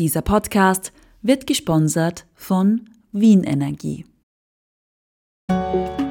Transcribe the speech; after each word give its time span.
Dieser 0.00 0.22
Podcast 0.22 0.92
wird 1.22 1.46
gesponsert 1.46 2.26
von 2.34 2.88
Wien 3.12 3.44
Energie. 3.44 4.04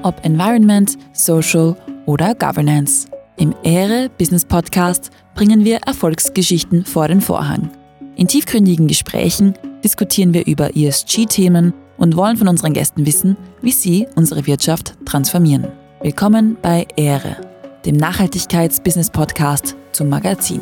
Ob 0.04 0.24
Environment, 0.24 0.98
Social 1.12 1.76
oder 2.06 2.34
Governance. 2.34 3.10
Im 3.36 3.54
Ehre 3.64 4.10
Business 4.18 4.46
Podcast 4.46 5.10
bringen 5.36 5.66
wir 5.66 5.80
Erfolgsgeschichten 5.80 6.86
vor 6.86 7.10
den 7.10 7.20
Vorhang. 7.20 7.72
In 8.16 8.30
tiefgründigen 8.30 8.88
Gesprächen 8.88 9.54
diskutieren 9.84 10.34
wir 10.34 10.46
über 10.48 10.78
ESG-Themen 10.78 11.74
und 11.98 12.16
wollen 12.16 12.38
von 12.38 12.48
unseren 12.48 12.72
Gästen 12.72 13.06
wissen, 13.06 13.36
wie 13.62 13.72
sie 13.74 14.08
unsere 14.16 14.48
Wirtschaft 14.48 14.96
transformieren. 15.04 15.68
Willkommen 16.02 16.56
bei 16.62 16.88
Ehre, 16.96 17.36
dem 17.86 17.98
Nachhaltigkeits-Business-Podcast 17.98 19.76
zum 19.92 20.08
Magazin. 20.08 20.62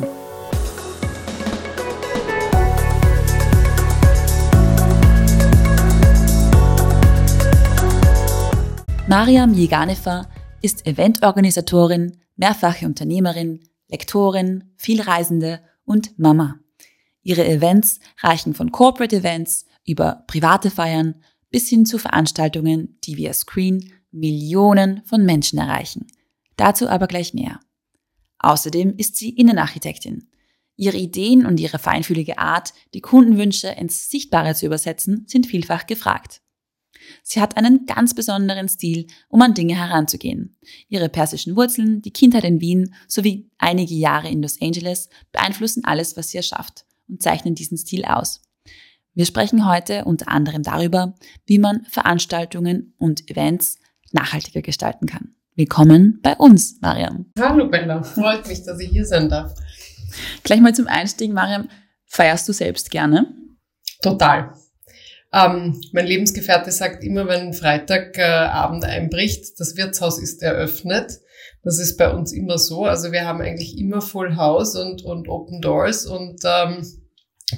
Mariam 9.12 9.52
Jeganefer 9.52 10.26
ist 10.62 10.86
Eventorganisatorin, 10.86 12.16
mehrfache 12.36 12.86
Unternehmerin, 12.86 13.60
Lektorin, 13.88 14.72
Vielreisende 14.78 15.60
und 15.84 16.18
Mama. 16.18 16.60
Ihre 17.22 17.46
Events 17.46 18.00
reichen 18.22 18.54
von 18.54 18.72
Corporate 18.72 19.14
Events 19.14 19.66
über 19.84 20.24
private 20.28 20.70
Feiern 20.70 21.16
bis 21.50 21.68
hin 21.68 21.84
zu 21.84 21.98
Veranstaltungen, 21.98 22.96
die 23.04 23.18
via 23.18 23.34
Screen 23.34 23.92
Millionen 24.12 25.02
von 25.04 25.26
Menschen 25.26 25.58
erreichen. 25.58 26.06
Dazu 26.56 26.88
aber 26.88 27.06
gleich 27.06 27.34
mehr. 27.34 27.60
Außerdem 28.38 28.94
ist 28.96 29.16
sie 29.16 29.28
Innenarchitektin. 29.28 30.30
Ihre 30.76 30.96
Ideen 30.96 31.44
und 31.44 31.60
ihre 31.60 31.78
feinfühlige 31.78 32.38
Art, 32.38 32.72
die 32.94 33.02
Kundenwünsche 33.02 33.68
ins 33.68 34.08
Sichtbare 34.08 34.54
zu 34.54 34.64
übersetzen, 34.64 35.26
sind 35.28 35.46
vielfach 35.46 35.86
gefragt. 35.86 36.40
Sie 37.22 37.40
hat 37.40 37.56
einen 37.56 37.86
ganz 37.86 38.14
besonderen 38.14 38.68
Stil, 38.68 39.06
um 39.28 39.42
an 39.42 39.54
Dinge 39.54 39.76
heranzugehen. 39.76 40.56
Ihre 40.88 41.08
persischen 41.08 41.56
Wurzeln, 41.56 42.02
die 42.02 42.12
Kindheit 42.12 42.44
in 42.44 42.60
Wien 42.60 42.94
sowie 43.08 43.50
einige 43.58 43.94
Jahre 43.94 44.28
in 44.28 44.42
Los 44.42 44.60
Angeles 44.60 45.08
beeinflussen 45.32 45.84
alles, 45.84 46.16
was 46.16 46.28
sie 46.28 46.38
erschafft 46.38 46.84
und 47.08 47.22
zeichnen 47.22 47.54
diesen 47.54 47.78
Stil 47.78 48.04
aus. 48.04 48.42
Wir 49.14 49.26
sprechen 49.26 49.68
heute 49.68 50.04
unter 50.06 50.28
anderem 50.28 50.62
darüber, 50.62 51.14
wie 51.44 51.58
man 51.58 51.84
Veranstaltungen 51.84 52.94
und 52.98 53.30
Events 53.30 53.78
nachhaltiger 54.12 54.62
gestalten 54.62 55.06
kann. 55.06 55.34
Willkommen 55.54 56.20
bei 56.22 56.34
uns, 56.36 56.78
Mariam. 56.80 57.26
Hallo 57.38 57.68
Bella, 57.68 58.02
freut 58.02 58.48
mich, 58.48 58.62
dass 58.62 58.80
ich 58.80 58.90
hier 58.90 59.04
sein 59.04 59.28
darf. 59.28 59.54
Gleich 60.44 60.60
mal 60.60 60.74
zum 60.74 60.86
Einstieg, 60.86 61.32
Mariam. 61.32 61.68
Feierst 62.06 62.48
du 62.48 62.52
selbst 62.52 62.90
gerne? 62.90 63.34
Total. 64.02 64.54
Ähm, 65.32 65.80
mein 65.92 66.06
Lebensgefährte 66.06 66.70
sagt 66.70 67.04
immer, 67.04 67.26
wenn 67.26 67.54
Freitagabend 67.54 68.84
äh, 68.84 68.88
einbricht, 68.88 69.58
das 69.58 69.76
Wirtshaus 69.76 70.18
ist 70.18 70.42
eröffnet. 70.42 71.20
Das 71.64 71.78
ist 71.78 71.96
bei 71.96 72.12
uns 72.12 72.32
immer 72.32 72.58
so. 72.58 72.84
Also 72.84 73.12
wir 73.12 73.24
haben 73.24 73.40
eigentlich 73.40 73.78
immer 73.78 74.02
Full 74.02 74.36
House 74.36 74.76
und, 74.76 75.02
und 75.02 75.28
Open 75.28 75.60
Doors 75.60 76.06
und 76.06 76.40
ähm, 76.44 76.84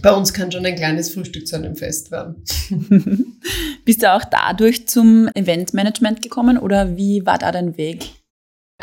bei 0.02 0.12
uns 0.12 0.32
kann 0.32 0.50
schon 0.50 0.66
ein 0.66 0.74
kleines 0.74 1.12
Frühstück 1.14 1.46
zu 1.46 1.56
einem 1.56 1.76
Fest 1.76 2.10
werden. 2.10 2.44
Bist 3.84 4.02
du 4.02 4.12
auch 4.12 4.24
dadurch 4.24 4.88
zum 4.88 5.28
Eventmanagement 5.34 6.22
gekommen 6.22 6.58
oder 6.58 6.96
wie 6.96 7.24
war 7.26 7.38
da 7.38 7.52
dein 7.52 7.76
Weg? 7.76 8.10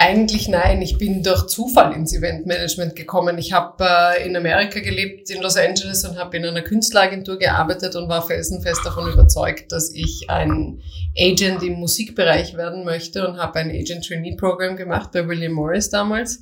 Eigentlich 0.04 0.48
nein, 0.48 0.82
ich 0.82 0.98
bin 0.98 1.22
durch 1.22 1.46
Zufall 1.46 1.94
ins 1.94 2.12
Eventmanagement 2.12 2.96
gekommen. 2.96 3.38
Ich 3.38 3.54
habe 3.54 3.86
äh, 3.88 4.28
in 4.28 4.36
Amerika 4.36 4.80
gelebt, 4.80 5.30
in 5.30 5.44
Los 5.44 5.58
Angeles 5.58 6.04
und 6.06 6.18
habe 6.18 6.38
in 6.38 6.44
einer 6.44 6.64
Künstleragentur 6.64 7.38
gearbeitet 7.38 7.96
und 7.96 8.10
war 8.10 8.26
felsenfest 8.26 8.84
davon 8.84 9.14
überzeugt, 9.14 9.72
dass 9.72 9.94
ich 9.94 10.28
ein 10.28 10.82
Agent 11.16 11.62
im 11.62 11.74
Musikbereich 11.74 12.58
werden 12.58 12.84
möchte 12.84 13.28
und 13.28 13.38
habe 13.38 13.60
ein 13.60 13.70
Agent 13.70 14.08
Trainee 14.08 14.36
Program 14.36 14.76
gemacht 14.76 15.12
bei 15.12 15.28
William 15.28 15.52
Morris 15.52 15.92
damals. 15.92 16.42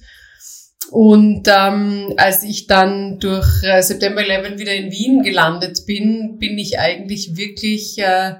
Und 0.90 1.50
ähm, 1.54 2.14
als 2.16 2.44
ich 2.44 2.66
dann 2.68 3.20
durch 3.20 3.62
äh, 3.64 3.82
September 3.82 4.26
11 4.26 4.58
wieder 4.58 4.74
in 4.74 4.90
Wien 4.90 5.22
gelandet 5.22 5.86
bin, 5.86 6.38
bin 6.40 6.58
ich 6.58 6.80
eigentlich 6.80 7.36
wirklich 7.36 8.00
äh, 8.00 8.36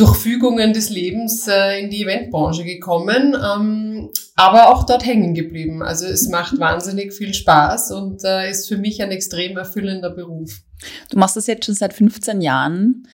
durch 0.00 0.16
Fügungen 0.16 0.72
des 0.72 0.88
Lebens 0.88 1.46
äh, 1.46 1.80
in 1.80 1.90
die 1.90 2.02
Eventbranche 2.02 2.64
gekommen, 2.64 3.36
ähm, 3.36 4.10
aber 4.40 4.70
auch 4.70 4.84
dort 4.84 5.04
hängen 5.04 5.34
geblieben. 5.34 5.82
Also 5.82 6.06
es 6.06 6.28
macht 6.28 6.58
wahnsinnig 6.58 7.12
viel 7.12 7.34
Spaß 7.34 7.92
und 7.92 8.24
äh, 8.24 8.50
ist 8.50 8.68
für 8.68 8.78
mich 8.78 9.02
ein 9.02 9.10
extrem 9.10 9.58
erfüllender 9.58 10.08
Beruf. 10.08 10.62
Du 11.10 11.18
machst 11.18 11.36
das 11.36 11.46
jetzt 11.46 11.66
schon 11.66 11.74
seit 11.74 11.92
15 11.92 12.40
Jahren. 12.40 13.06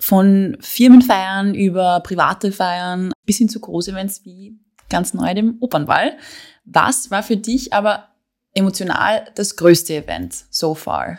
Von 0.00 0.56
Firmenfeiern 0.58 1.54
über 1.54 2.00
private 2.00 2.50
Feiern 2.50 3.12
bis 3.24 3.38
hin 3.38 3.48
zu 3.48 3.60
Großevents 3.60 4.24
wie 4.24 4.58
ganz 4.90 5.14
neu 5.14 5.32
dem 5.32 5.58
Opernball. 5.60 6.16
Was 6.64 7.12
war 7.12 7.22
für 7.22 7.36
dich 7.36 7.72
aber 7.72 8.08
emotional 8.52 9.28
das 9.36 9.54
größte 9.54 9.94
Event 9.94 10.34
so 10.50 10.74
far? 10.74 11.18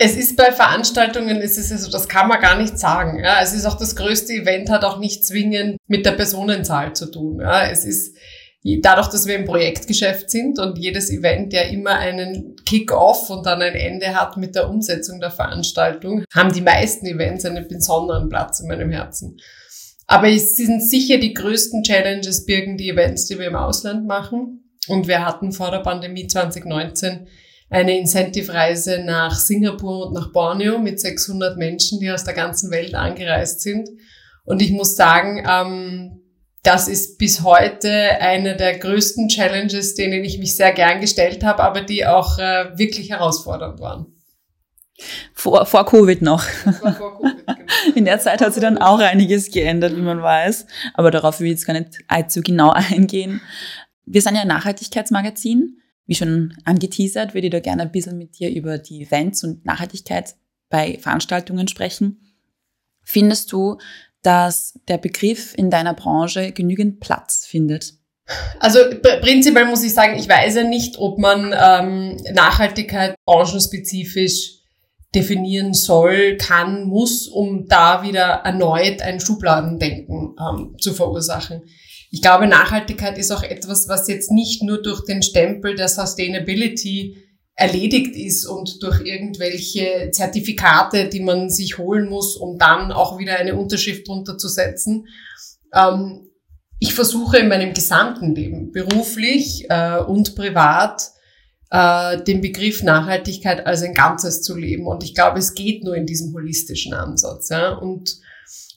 Es 0.00 0.16
ist 0.16 0.36
bei 0.36 0.52
Veranstaltungen, 0.52 1.42
es 1.42 1.58
ist 1.58 1.72
also, 1.72 1.90
das 1.90 2.08
kann 2.08 2.28
man 2.28 2.40
gar 2.40 2.56
nicht 2.56 2.78
sagen. 2.78 3.18
Ja. 3.18 3.42
Es 3.42 3.52
ist 3.52 3.66
auch 3.66 3.76
das 3.76 3.96
größte 3.96 4.32
Event, 4.32 4.70
hat 4.70 4.84
auch 4.84 4.98
nicht 4.98 5.26
zwingend 5.26 5.76
mit 5.88 6.06
der 6.06 6.12
Personenzahl 6.12 6.94
zu 6.94 7.10
tun. 7.10 7.40
Ja. 7.40 7.68
Es 7.68 7.84
ist 7.84 8.16
dadurch, 8.82 9.08
dass 9.08 9.26
wir 9.26 9.34
im 9.34 9.44
Projektgeschäft 9.44 10.30
sind 10.30 10.58
und 10.60 10.78
jedes 10.78 11.10
Event 11.10 11.52
ja 11.52 11.62
immer 11.62 11.92
einen 11.92 12.54
Kick-off 12.64 13.28
und 13.30 13.44
dann 13.46 13.60
ein 13.60 13.74
Ende 13.74 14.14
hat 14.14 14.36
mit 14.36 14.54
der 14.54 14.68
Umsetzung 14.70 15.20
der 15.20 15.30
Veranstaltung, 15.30 16.22
haben 16.32 16.52
die 16.52 16.60
meisten 16.60 17.06
Events 17.06 17.44
einen 17.44 17.66
besonderen 17.66 18.28
Platz 18.28 18.60
in 18.60 18.68
meinem 18.68 18.90
Herzen. 18.90 19.38
Aber 20.06 20.28
es 20.28 20.56
sind 20.56 20.80
sicher 20.80 21.18
die 21.18 21.34
größten 21.34 21.82
Challenges 21.82 22.46
birgen 22.46 22.76
die 22.76 22.90
Events, 22.90 23.26
die 23.26 23.38
wir 23.38 23.46
im 23.46 23.56
Ausland 23.56 24.06
machen. 24.06 24.70
Und 24.86 25.08
wir 25.08 25.26
hatten 25.26 25.52
vor 25.52 25.70
der 25.70 25.80
Pandemie 25.80 26.26
2019 26.26 27.26
eine 27.70 27.98
Incentive-Reise 27.98 29.02
nach 29.04 29.34
Singapur 29.34 30.06
und 30.06 30.14
nach 30.14 30.32
Borneo 30.32 30.78
mit 30.78 31.00
600 31.00 31.56
Menschen, 31.58 32.00
die 32.00 32.10
aus 32.10 32.24
der 32.24 32.34
ganzen 32.34 32.70
Welt 32.70 32.94
angereist 32.94 33.60
sind. 33.60 33.88
Und 34.44 34.62
ich 34.62 34.70
muss 34.70 34.96
sagen, 34.96 35.44
ähm, 35.48 36.22
das 36.62 36.88
ist 36.88 37.18
bis 37.18 37.42
heute 37.42 37.90
eine 38.20 38.56
der 38.56 38.78
größten 38.78 39.28
Challenges, 39.28 39.94
denen 39.94 40.24
ich 40.24 40.38
mich 40.38 40.56
sehr 40.56 40.72
gern 40.72 41.00
gestellt 41.00 41.44
habe, 41.44 41.62
aber 41.62 41.82
die 41.82 42.06
auch 42.06 42.38
äh, 42.38 42.76
wirklich 42.76 43.10
herausfordernd 43.10 43.80
waren. 43.80 44.06
Vor, 45.32 45.64
vor 45.66 45.86
Covid 45.86 46.22
noch. 46.22 46.42
vor 46.42 46.92
Covid, 46.92 47.46
genau. 47.46 47.58
In 47.94 48.04
der 48.04 48.18
Zeit 48.18 48.40
hat 48.40 48.52
sich 48.54 48.62
dann 48.62 48.78
auch 48.78 48.98
einiges 48.98 49.50
geändert, 49.50 49.94
wie 49.94 50.00
man 50.00 50.22
weiß. 50.22 50.66
Aber 50.94 51.10
darauf 51.10 51.38
will 51.38 51.46
ich 51.46 51.52
jetzt 51.52 51.66
gar 51.66 51.74
nicht 51.74 51.98
allzu 52.08 52.40
genau 52.42 52.70
eingehen. 52.70 53.40
Wir 54.04 54.22
sind 54.22 54.34
ja 54.34 54.42
ein 54.42 54.48
Nachhaltigkeitsmagazin 54.48 55.78
wie 56.08 56.14
schon 56.14 56.54
angeteasert, 56.64 57.34
würde 57.34 57.46
ich 57.46 57.52
da 57.52 57.60
gerne 57.60 57.82
ein 57.82 57.92
bisschen 57.92 58.16
mit 58.16 58.38
dir 58.38 58.50
über 58.50 58.78
die 58.78 59.02
Events 59.02 59.44
und 59.44 59.64
Nachhaltigkeit 59.66 60.34
bei 60.70 60.98
Veranstaltungen 60.98 61.68
sprechen. 61.68 62.34
Findest 63.04 63.52
du, 63.52 63.76
dass 64.22 64.80
der 64.88 64.98
Begriff 64.98 65.54
in 65.54 65.70
deiner 65.70 65.94
Branche 65.94 66.52
genügend 66.52 67.00
Platz 67.00 67.46
findet? 67.46 67.92
Also 68.58 68.78
prinzipiell 69.20 69.66
muss 69.66 69.84
ich 69.84 69.92
sagen, 69.92 70.18
ich 70.18 70.28
weiß 70.28 70.56
ja 70.56 70.64
nicht, 70.64 70.98
ob 70.98 71.18
man 71.18 71.54
ähm, 71.58 72.16
Nachhaltigkeit 72.32 73.14
branchenspezifisch 73.26 74.56
definieren 75.14 75.74
soll, 75.74 76.36
kann, 76.38 76.84
muss, 76.84 77.28
um 77.28 77.66
da 77.66 78.02
wieder 78.02 78.42
erneut 78.44 79.02
ein 79.02 79.20
Schubladendenken 79.20 80.36
ähm, 80.40 80.76
zu 80.78 80.94
verursachen 80.94 81.62
ich 82.10 82.22
glaube, 82.22 82.46
Nachhaltigkeit 82.46 83.18
ist 83.18 83.30
auch 83.30 83.42
etwas, 83.42 83.88
was 83.88 84.08
jetzt 84.08 84.30
nicht 84.30 84.62
nur 84.62 84.82
durch 84.82 85.04
den 85.04 85.22
Stempel 85.22 85.74
der 85.74 85.88
Sustainability 85.88 87.16
erledigt 87.54 88.14
ist 88.14 88.46
und 88.46 88.82
durch 88.82 89.00
irgendwelche 89.00 90.10
Zertifikate, 90.12 91.08
die 91.08 91.20
man 91.20 91.50
sich 91.50 91.76
holen 91.76 92.08
muss, 92.08 92.36
um 92.36 92.56
dann 92.56 92.92
auch 92.92 93.18
wieder 93.18 93.36
eine 93.36 93.56
Unterschrift 93.56 94.06
drunter 94.06 94.38
zu 94.38 94.48
setzen. 94.48 95.06
Ähm, 95.74 96.30
ich 96.78 96.94
versuche 96.94 97.38
in 97.38 97.48
meinem 97.48 97.74
gesamten 97.74 98.34
Leben, 98.34 98.70
beruflich 98.70 99.66
äh, 99.68 99.98
und 99.98 100.36
privat, 100.36 101.10
äh, 101.70 102.22
den 102.22 102.40
Begriff 102.40 102.84
Nachhaltigkeit 102.84 103.66
als 103.66 103.82
ein 103.82 103.92
Ganzes 103.94 104.42
zu 104.42 104.56
leben. 104.56 104.86
Und 104.86 105.02
ich 105.02 105.14
glaube, 105.14 105.40
es 105.40 105.54
geht 105.54 105.82
nur 105.82 105.96
in 105.96 106.06
diesem 106.06 106.32
holistischen 106.32 106.94
Ansatz. 106.94 107.48
Ja? 107.48 107.72
Und 107.72 108.20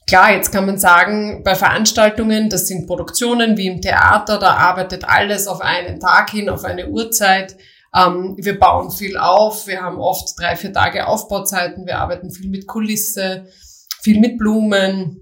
Klar, 0.06 0.32
jetzt 0.32 0.50
kann 0.52 0.66
man 0.66 0.78
sagen, 0.78 1.42
bei 1.44 1.54
Veranstaltungen, 1.54 2.50
das 2.50 2.66
sind 2.66 2.86
Produktionen 2.86 3.56
wie 3.56 3.68
im 3.68 3.80
Theater, 3.80 4.38
da 4.38 4.54
arbeitet 4.54 5.04
alles 5.04 5.46
auf 5.46 5.60
einen 5.60 6.00
Tag 6.00 6.30
hin, 6.30 6.48
auf 6.48 6.64
eine 6.64 6.88
Uhrzeit. 6.88 7.56
Ähm, 7.94 8.36
wir 8.38 8.58
bauen 8.58 8.90
viel 8.90 9.16
auf, 9.16 9.66
wir 9.66 9.82
haben 9.82 9.98
oft 9.98 10.38
drei, 10.38 10.56
vier 10.56 10.72
Tage 10.72 11.06
Aufbauzeiten, 11.06 11.86
wir 11.86 11.98
arbeiten 11.98 12.30
viel 12.30 12.50
mit 12.50 12.66
Kulisse, 12.66 13.46
viel 14.02 14.18
mit 14.18 14.38
Blumen. 14.38 15.18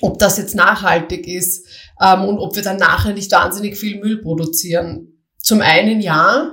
Ob 0.00 0.18
das 0.20 0.38
jetzt 0.38 0.54
nachhaltig 0.54 1.26
ist 1.26 1.66
ähm, 2.00 2.24
und 2.24 2.38
ob 2.38 2.54
wir 2.54 2.62
dann 2.62 2.76
nachher 2.76 3.12
nicht 3.12 3.32
wahnsinnig 3.32 3.76
viel 3.76 3.98
Müll 3.98 4.22
produzieren. 4.22 5.24
Zum 5.38 5.60
einen 5.60 6.00
ja, 6.00 6.52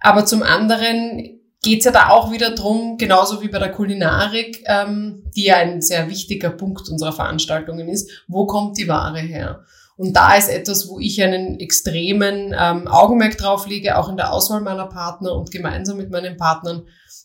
aber 0.00 0.24
zum 0.24 0.42
anderen 0.42 1.37
geht 1.62 1.80
es 1.80 1.84
ja 1.84 1.90
da 1.90 2.10
auch 2.10 2.30
wieder 2.30 2.54
drum, 2.54 2.98
genauso 2.98 3.42
wie 3.42 3.48
bei 3.48 3.58
der 3.58 3.72
Kulinarik, 3.72 4.62
ähm, 4.66 5.24
die 5.34 5.44
ja 5.44 5.56
ein 5.56 5.82
sehr 5.82 6.08
wichtiger 6.08 6.50
Punkt 6.50 6.88
unserer 6.88 7.12
Veranstaltungen 7.12 7.88
ist, 7.88 8.10
wo 8.28 8.46
kommt 8.46 8.78
die 8.78 8.88
Ware 8.88 9.18
her? 9.18 9.64
Und 9.96 10.14
da 10.14 10.36
ist 10.36 10.48
etwas, 10.48 10.88
wo 10.88 11.00
ich 11.00 11.20
einen 11.20 11.58
extremen 11.58 12.54
ähm, 12.56 12.86
Augenmerk 12.86 13.36
drauf 13.36 13.66
lege, 13.66 13.98
auch 13.98 14.08
in 14.08 14.16
der 14.16 14.32
Auswahl 14.32 14.60
meiner 14.60 14.86
Partner 14.86 15.34
und 15.34 15.50
gemeinsam 15.50 15.96
mit 15.96 16.10
meinen 16.10 16.36
Partnern, 16.36 16.84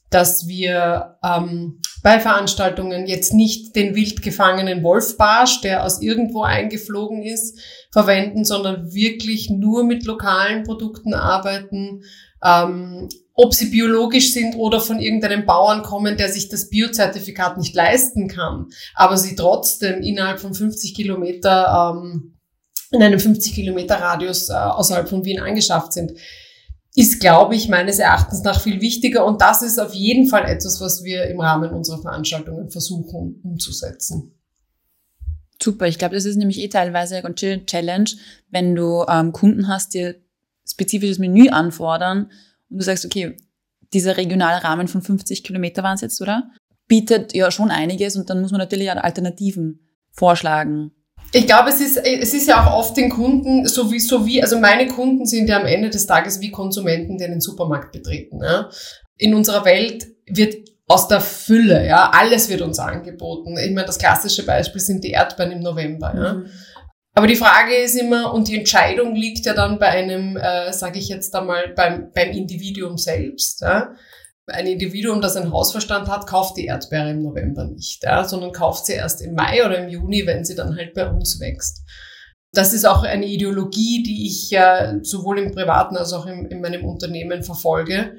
dass 0.09 0.47
wir 0.47 1.17
ähm, 1.23 1.79
bei 2.01 2.19
Veranstaltungen 2.19 3.05
jetzt 3.05 3.33
nicht 3.33 3.75
den 3.75 3.93
wild 3.93 4.23
gefangenen 4.23 4.81
Wolfbarsch, 4.81 5.61
der 5.61 5.83
aus 5.85 6.01
irgendwo 6.01 6.41
eingeflogen 6.41 7.21
ist, 7.21 7.59
verwenden, 7.91 8.43
sondern 8.43 8.91
wirklich 8.91 9.51
nur 9.51 9.83
mit 9.83 10.03
lokalen 10.05 10.63
Produkten 10.63 11.13
arbeiten, 11.13 12.03
ähm, 12.43 13.07
ob 13.33 13.53
sie 13.53 13.67
biologisch 13.69 14.31
sind 14.31 14.55
oder 14.55 14.79
von 14.79 14.99
irgendeinem 14.99 15.45
Bauern 15.45 15.81
kommen, 15.81 16.17
der 16.17 16.31
sich 16.31 16.49
das 16.49 16.69
Biozertifikat 16.69 17.57
nicht 17.57 17.75
leisten 17.75 18.27
kann, 18.27 18.67
aber 18.93 19.17
sie 19.17 19.35
trotzdem 19.35 20.01
innerhalb 20.01 20.39
von 20.39 20.53
50 20.53 20.93
Kilometer 20.93 21.93
ähm, 21.95 22.33
in 22.91 23.01
einem 23.01 23.19
50 23.19 23.53
Kilometer 23.53 23.95
Radius 23.95 24.49
äh, 24.49 24.53
außerhalb 24.53 25.09
von 25.09 25.25
Wien 25.25 25.39
angeschafft 25.39 25.93
sind, 25.93 26.13
ist, 26.95 27.19
glaube 27.19 27.55
ich, 27.55 27.67
meines 27.67 27.97
Erachtens 27.97 28.43
nach 28.43 28.61
viel 28.61 28.79
wichtiger. 28.81 29.25
Und 29.25 29.41
das 29.41 29.63
ist 29.63 29.79
auf 29.79 29.95
jeden 29.95 30.27
Fall 30.27 30.45
etwas, 30.45 30.79
was 30.79 31.03
wir 31.03 31.25
im 31.25 31.39
Rahmen 31.39 31.71
unserer 31.71 31.99
Veranstaltungen 31.99 32.69
versuchen 32.69 33.41
umzusetzen. 33.43 34.35
Super, 35.61 35.87
ich 35.87 35.97
glaube, 35.97 36.13
das 36.13 36.25
ist 36.25 36.35
nämlich 36.35 36.59
eh 36.59 36.67
teilweise 36.67 37.23
eine 37.23 37.65
Challenge, 37.65 38.09
wenn 38.51 38.75
du 38.75 39.05
ähm, 39.09 39.31
Kunden 39.31 39.67
hast, 39.67 39.95
die 39.95 40.13
spezifisches 40.67 41.17
Menü 41.17 41.49
anfordern 41.49 42.29
und 42.73 42.79
du 42.79 42.83
sagst, 42.83 43.05
okay, 43.05 43.37
dieser 43.93 44.17
regionale 44.17 44.63
Rahmen 44.63 44.87
von 44.87 45.01
50 45.01 45.43
Kilometer 45.43 45.83
waren 45.83 45.95
es 45.95 46.01
jetzt, 46.01 46.19
oder? 46.21 46.49
Bietet 46.87 47.33
ja 47.33 47.51
schon 47.51 47.71
einiges 47.71 48.15
und 48.17 48.29
dann 48.29 48.41
muss 48.41 48.51
man 48.51 48.59
natürlich 48.59 48.91
auch 48.91 48.97
Alternativen 48.97 49.87
vorschlagen. 50.11 50.91
Ich 51.31 51.45
glaube, 51.45 51.69
es 51.69 51.81
ist, 51.81 51.97
es 51.97 52.33
ist 52.33 52.47
ja 52.47 52.65
auch 52.65 52.77
oft 52.77 52.97
den 52.97 53.09
Kunden, 53.09 53.67
so 53.67 53.91
wie, 53.91 53.99
so 53.99 54.25
wie, 54.25 54.41
also 54.41 54.59
meine 54.59 54.87
Kunden 54.87 55.25
sind 55.25 55.47
ja 55.47 55.59
am 55.59 55.65
Ende 55.65 55.89
des 55.89 56.05
Tages 56.05 56.41
wie 56.41 56.51
Konsumenten, 56.51 57.17
die 57.17 57.23
einen 57.23 57.41
Supermarkt 57.41 57.91
betreten. 57.91 58.39
Ja. 58.43 58.69
In 59.17 59.33
unserer 59.33 59.65
Welt 59.65 60.07
wird 60.27 60.69
aus 60.87 61.07
der 61.07 61.21
Fülle, 61.21 61.87
ja, 61.87 62.11
alles 62.11 62.49
wird 62.49 62.61
uns 62.61 62.77
angeboten. 62.77 63.57
Ich 63.57 63.71
meine, 63.71 63.87
das 63.87 63.97
klassische 63.97 64.45
Beispiel 64.45 64.81
sind 64.81 65.03
die 65.03 65.11
Erdbeeren 65.11 65.51
im 65.53 65.61
November. 65.61 66.13
Ja. 66.15 66.33
Mhm. 66.33 66.45
Aber 67.13 67.27
die 67.27 67.35
Frage 67.35 67.75
ist 67.75 67.95
immer, 67.95 68.33
und 68.33 68.47
die 68.47 68.57
Entscheidung 68.57 69.15
liegt 69.15 69.45
ja 69.45 69.53
dann 69.53 69.77
bei 69.77 69.87
einem, 69.87 70.35
äh, 70.35 70.73
sage 70.73 70.97
ich 70.97 71.09
jetzt 71.09 71.35
einmal, 71.35 71.69
beim, 71.69 72.11
beim 72.13 72.31
Individuum 72.31 72.97
selbst. 72.97 73.61
Ja 73.61 73.93
ein 74.47 74.67
Individuum, 74.67 75.21
das 75.21 75.35
einen 75.35 75.51
Hausverstand 75.51 76.09
hat, 76.09 76.27
kauft 76.27 76.57
die 76.57 76.65
Erdbeere 76.65 77.11
im 77.11 77.23
November 77.23 77.65
nicht, 77.65 78.03
ja, 78.03 78.23
sondern 78.25 78.51
kauft 78.51 78.85
sie 78.85 78.93
erst 78.93 79.21
im 79.21 79.35
Mai 79.35 79.65
oder 79.65 79.83
im 79.83 79.89
Juni, 79.89 80.25
wenn 80.25 80.43
sie 80.43 80.55
dann 80.55 80.75
halt 80.75 80.93
bei 80.93 81.09
uns 81.09 81.39
wächst. 81.39 81.83
Das 82.51 82.73
ist 82.73 82.85
auch 82.85 83.03
eine 83.03 83.25
Ideologie, 83.25 84.03
die 84.03 84.27
ich 84.27 84.51
ja 84.51 84.99
sowohl 85.01 85.39
im 85.39 85.51
Privaten 85.51 85.97
als 85.97 86.13
auch 86.13 86.25
im, 86.25 86.45
in 86.47 86.61
meinem 86.61 86.85
Unternehmen 86.85 87.41
verfolge. 87.41 88.17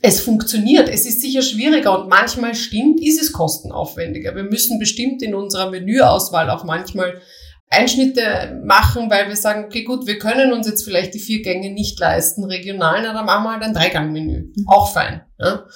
Es 0.00 0.20
funktioniert. 0.20 0.88
Es 0.88 1.06
ist 1.06 1.20
sicher 1.20 1.42
schwieriger 1.42 1.98
und 1.98 2.08
manchmal 2.08 2.54
stimmt, 2.54 3.00
ist 3.00 3.20
es 3.20 3.32
kostenaufwendiger. 3.32 4.36
Wir 4.36 4.44
müssen 4.44 4.78
bestimmt 4.78 5.22
in 5.22 5.34
unserer 5.34 5.70
Menüauswahl 5.70 6.50
auch 6.50 6.64
manchmal 6.64 7.20
Einschnitte 7.72 8.60
machen, 8.64 9.10
weil 9.10 9.28
wir 9.28 9.36
sagen, 9.36 9.64
okay, 9.64 9.82
gut, 9.82 10.06
wir 10.06 10.18
können 10.18 10.52
uns 10.52 10.66
jetzt 10.66 10.84
vielleicht 10.84 11.14
die 11.14 11.20
vier 11.20 11.42
Gänge 11.42 11.72
nicht 11.72 11.98
leisten, 11.98 12.44
regional, 12.44 13.02
na, 13.02 13.12
dann 13.12 13.24
machen 13.24 13.44
wir 13.44 13.52
halt 13.52 13.62
ein 13.62 13.74
Dreigangmenü. 13.74 14.52
Mhm. 14.54 14.68
Auch 14.68 14.92
fein. 14.92 15.22
Ja. 15.38 15.66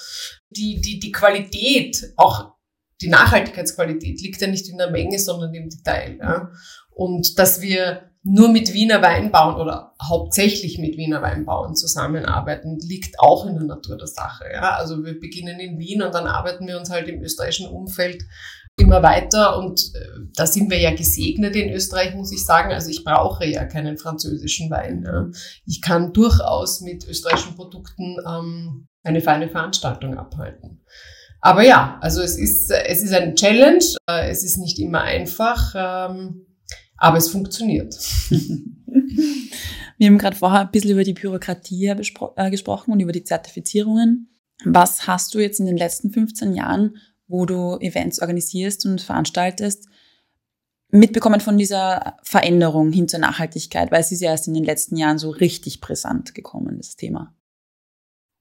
Die, 0.49 0.79
die, 0.79 0.99
die 0.99 1.11
Qualität, 1.11 2.13
auch 2.15 2.53
die 3.01 3.09
Nachhaltigkeitsqualität 3.09 4.21
liegt 4.21 4.41
ja 4.41 4.47
nicht 4.47 4.69
in 4.69 4.77
der 4.77 4.91
Menge, 4.91 5.19
sondern 5.19 5.53
im 5.53 5.69
Detail. 5.69 6.17
Ja. 6.21 6.51
Und 6.91 7.37
dass 7.37 7.61
wir 7.61 8.11
nur 8.23 8.49
mit 8.49 8.73
Wiener 8.73 9.01
Weinbauern 9.01 9.55
oder 9.55 9.95
hauptsächlich 10.01 10.79
mit 10.79 10.97
Wiener 10.97 11.21
Weinbauern 11.21 11.75
zusammenarbeiten, 11.75 12.77
liegt 12.79 13.19
auch 13.19 13.45
in 13.45 13.55
der 13.55 13.63
Natur 13.63 13.97
der 13.97 14.07
Sache. 14.07 14.45
Ja. 14.51 14.75
Also 14.75 15.03
wir 15.03 15.19
beginnen 15.19 15.59
in 15.59 15.79
Wien 15.79 16.01
und 16.01 16.13
dann 16.13 16.27
arbeiten 16.27 16.67
wir 16.67 16.77
uns 16.77 16.89
halt 16.89 17.07
im 17.07 17.21
österreichischen 17.21 17.69
Umfeld 17.69 18.23
immer 18.77 19.01
weiter 19.01 19.57
und 19.57 19.91
äh, 19.95 20.19
da 20.35 20.45
sind 20.45 20.69
wir 20.69 20.79
ja 20.79 20.93
gesegnet 20.95 21.55
in 21.55 21.73
Österreich, 21.73 22.13
muss 22.15 22.31
ich 22.31 22.45
sagen. 22.45 22.71
Also 22.71 22.89
ich 22.89 23.03
brauche 23.03 23.45
ja 23.45 23.65
keinen 23.65 23.97
französischen 23.97 24.69
Wein. 24.69 25.03
Ja. 25.05 25.27
Ich 25.65 25.81
kann 25.81 26.13
durchaus 26.13 26.81
mit 26.81 27.07
österreichischen 27.07 27.55
Produkten 27.55 28.17
ähm, 28.27 28.87
eine 29.03 29.21
feine 29.21 29.49
Veranstaltung 29.49 30.17
abhalten. 30.17 30.83
Aber 31.41 31.63
ja, 31.63 31.97
also 32.01 32.21
es 32.21 32.37
ist, 32.37 32.71
es 32.71 33.03
ist 33.03 33.13
ein 33.13 33.35
Challenge, 33.35 33.83
äh, 34.09 34.29
es 34.29 34.43
ist 34.43 34.57
nicht 34.57 34.79
immer 34.79 35.01
einfach, 35.01 35.73
ähm, 35.75 36.45
aber 36.97 37.17
es 37.17 37.29
funktioniert. 37.29 37.95
Wir 39.97 40.07
haben 40.07 40.19
gerade 40.19 40.35
vorher 40.35 40.61
ein 40.61 40.71
bisschen 40.71 40.91
über 40.91 41.03
die 41.03 41.13
Bürokratie 41.13 41.87
äh, 41.87 42.51
gesprochen 42.51 42.91
und 42.91 42.99
über 42.99 43.11
die 43.11 43.23
Zertifizierungen. 43.23 44.29
Was 44.65 45.07
hast 45.07 45.33
du 45.33 45.39
jetzt 45.39 45.59
in 45.59 45.65
den 45.65 45.77
letzten 45.77 46.11
15 46.11 46.53
Jahren 46.53 46.97
wo 47.27 47.45
du 47.45 47.77
Events 47.79 48.21
organisierst 48.21 48.85
und 48.85 49.01
veranstaltest, 49.01 49.87
mitbekommen 50.89 51.41
von 51.41 51.57
dieser 51.57 52.17
Veränderung 52.23 52.91
hin 52.91 53.07
zur 53.07 53.19
Nachhaltigkeit, 53.19 53.91
weil 53.91 54.01
es 54.01 54.11
ist 54.11 54.21
ja 54.21 54.31
erst 54.31 54.47
in 54.47 54.53
den 54.53 54.63
letzten 54.63 54.95
Jahren 54.95 55.17
so 55.17 55.29
richtig 55.29 55.81
brisant 55.81 56.33
gekommen, 56.33 56.77
das 56.77 56.95
Thema. 56.95 57.33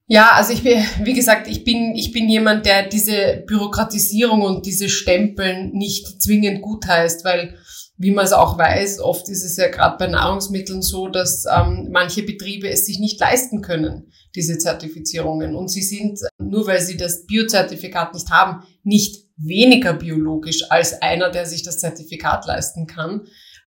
Ja, 0.09 0.33
also 0.35 0.53
ich 0.53 0.63
bin, 0.63 0.85
wie 1.03 1.15
gesagt, 1.15 1.49
ich 1.49 1.65
bin, 1.65 1.97
ich 1.97 2.13
bin 2.13 2.29
jemand, 2.29 2.65
der 2.65 2.89
diese 2.89 3.43
Bürokratisierung 3.47 4.43
und 4.43 4.65
diese 4.65 4.89
Stempeln 4.89 5.73
nicht 5.73 6.23
zwingend 6.23 6.63
gut 6.63 6.87
heißt, 6.87 7.25
weil 7.25 7.57
wie 7.99 8.11
man 8.11 8.27
es 8.27 8.33
auch 8.33 8.59
weiß, 8.59 9.01
oft 9.01 9.29
ist 9.29 9.45
es 9.45 9.57
ja 9.57 9.69
gerade 9.69 9.97
bei 9.99 10.07
Nahrungsmitteln 10.07 10.83
so, 10.83 11.09
dass 11.09 11.45
ähm, 11.47 11.89
manche 11.91 12.23
Betriebe 12.23 12.69
es 12.69 12.85
sich 12.85 12.99
nicht 12.99 13.19
leisten 13.19 13.63
können, 13.63 14.13
diese 14.35 14.59
Zertifizierungen. 14.59 15.57
Und 15.57 15.69
sie 15.69 15.83
sind, 15.83 16.21
nur 16.49 16.67
weil 16.67 16.81
sie 16.81 16.97
das 16.97 17.27
Biozertifikat 17.27 18.15
nicht 18.15 18.31
haben, 18.31 18.65
nicht 18.83 19.27
weniger 19.37 19.93
biologisch 19.93 20.71
als 20.71 21.01
einer, 21.03 21.31
der 21.31 21.47
sich 21.47 21.63
das 21.63 21.79
Zertifikat 21.79 22.47
leisten 22.47 22.87
kann. 22.87 23.23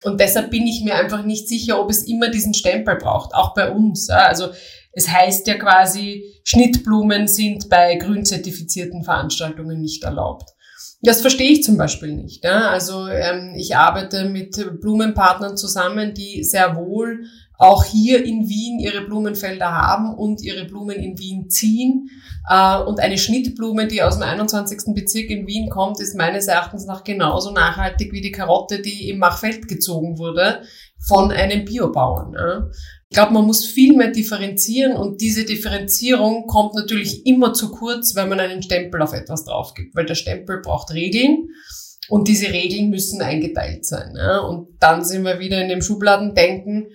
Und 0.04 0.20
deshalb 0.20 0.52
bin 0.52 0.68
ich 0.68 0.84
mir 0.84 0.96
einfach 0.96 1.24
nicht 1.24 1.48
sicher, 1.48 1.82
ob 1.82 1.90
es 1.90 2.04
immer 2.04 2.30
diesen 2.30 2.54
Stempel 2.54 2.96
braucht, 2.96 3.34
auch 3.34 3.54
bei 3.54 3.72
uns. 3.72 4.10
Also 4.10 4.50
es 4.92 5.10
heißt 5.10 5.48
ja 5.48 5.56
quasi, 5.56 6.42
Schnittblumen 6.44 7.28
sind 7.28 7.70
bei 7.70 7.96
grün 7.96 8.26
zertifizierten 8.26 9.04
Veranstaltungen 9.04 9.82
nicht 9.82 10.04
erlaubt. 10.04 10.52
Das 11.02 11.22
verstehe 11.22 11.52
ich 11.52 11.64
zum 11.64 11.78
Beispiel 11.78 12.14
nicht. 12.14 12.46
Also 12.46 13.08
ähm, 13.08 13.54
ich 13.56 13.76
arbeite 13.76 14.26
mit 14.26 14.56
Blumenpartnern 14.82 15.56
zusammen, 15.56 16.14
die 16.14 16.44
sehr 16.44 16.76
wohl 16.76 17.26
auch 17.58 17.84
hier 17.84 18.24
in 18.24 18.48
Wien 18.48 18.80
ihre 18.80 19.02
Blumenfelder 19.02 19.72
haben 19.72 20.14
und 20.14 20.42
ihre 20.42 20.66
Blumen 20.66 20.98
in 20.98 21.18
Wien 21.18 21.50
ziehen. 21.50 22.10
Äh, 22.50 22.80
und 22.82 23.00
eine 23.00 23.18
Schnittblume, 23.18 23.88
die 23.88 24.04
aus 24.04 24.16
dem 24.16 24.24
21. 24.24 24.94
Bezirk 24.94 25.30
in 25.30 25.48
Wien 25.48 25.70
kommt, 25.70 26.00
ist 26.00 26.16
meines 26.16 26.48
Erachtens 26.48 26.86
nach 26.86 27.04
genauso 27.04 27.52
nachhaltig 27.52 28.12
wie 28.12 28.22
die 28.22 28.32
Karotte, 28.32 28.82
die 28.82 29.10
im 29.10 29.20
Machfeld 29.20 29.68
gezogen 29.68 30.18
wurde 30.18 30.62
von 31.00 31.32
einem 31.32 31.66
Biobauern. 31.66 32.36
Ich 33.10 33.16
glaube, 33.16 33.34
man 33.34 33.46
muss 33.46 33.66
viel 33.66 33.96
mehr 33.96 34.12
differenzieren 34.12 34.98
und 34.98 35.22
diese 35.22 35.46
Differenzierung 35.46 36.46
kommt 36.46 36.76
natürlich 36.76 37.26
immer 37.26 37.54
zu 37.54 37.72
kurz, 37.72 38.16
wenn 38.16 38.30
man 38.30 38.40
einen 38.40 38.62
Stempel 38.62 39.02
auf 39.02 39.14
etwas 39.14 39.46
drauf 39.46 39.74
gibt, 39.74 39.96
weil 39.96 40.06
der 40.06 40.16
Stempel 40.16 40.62
braucht 40.62 40.92
Regeln 40.92 41.50
und 42.10 42.28
diese 42.28 42.48
Regeln 42.48 42.90
müssen 42.90 43.22
eingeteilt 43.22 43.86
sein. 43.86 44.14
Ja? 44.16 44.40
Und 44.40 44.70
dann 44.80 45.04
sind 45.04 45.24
wir 45.24 45.40
wieder 45.40 45.62
in 45.62 45.70
dem 45.70 45.82
Schubladendenken, 45.82 46.88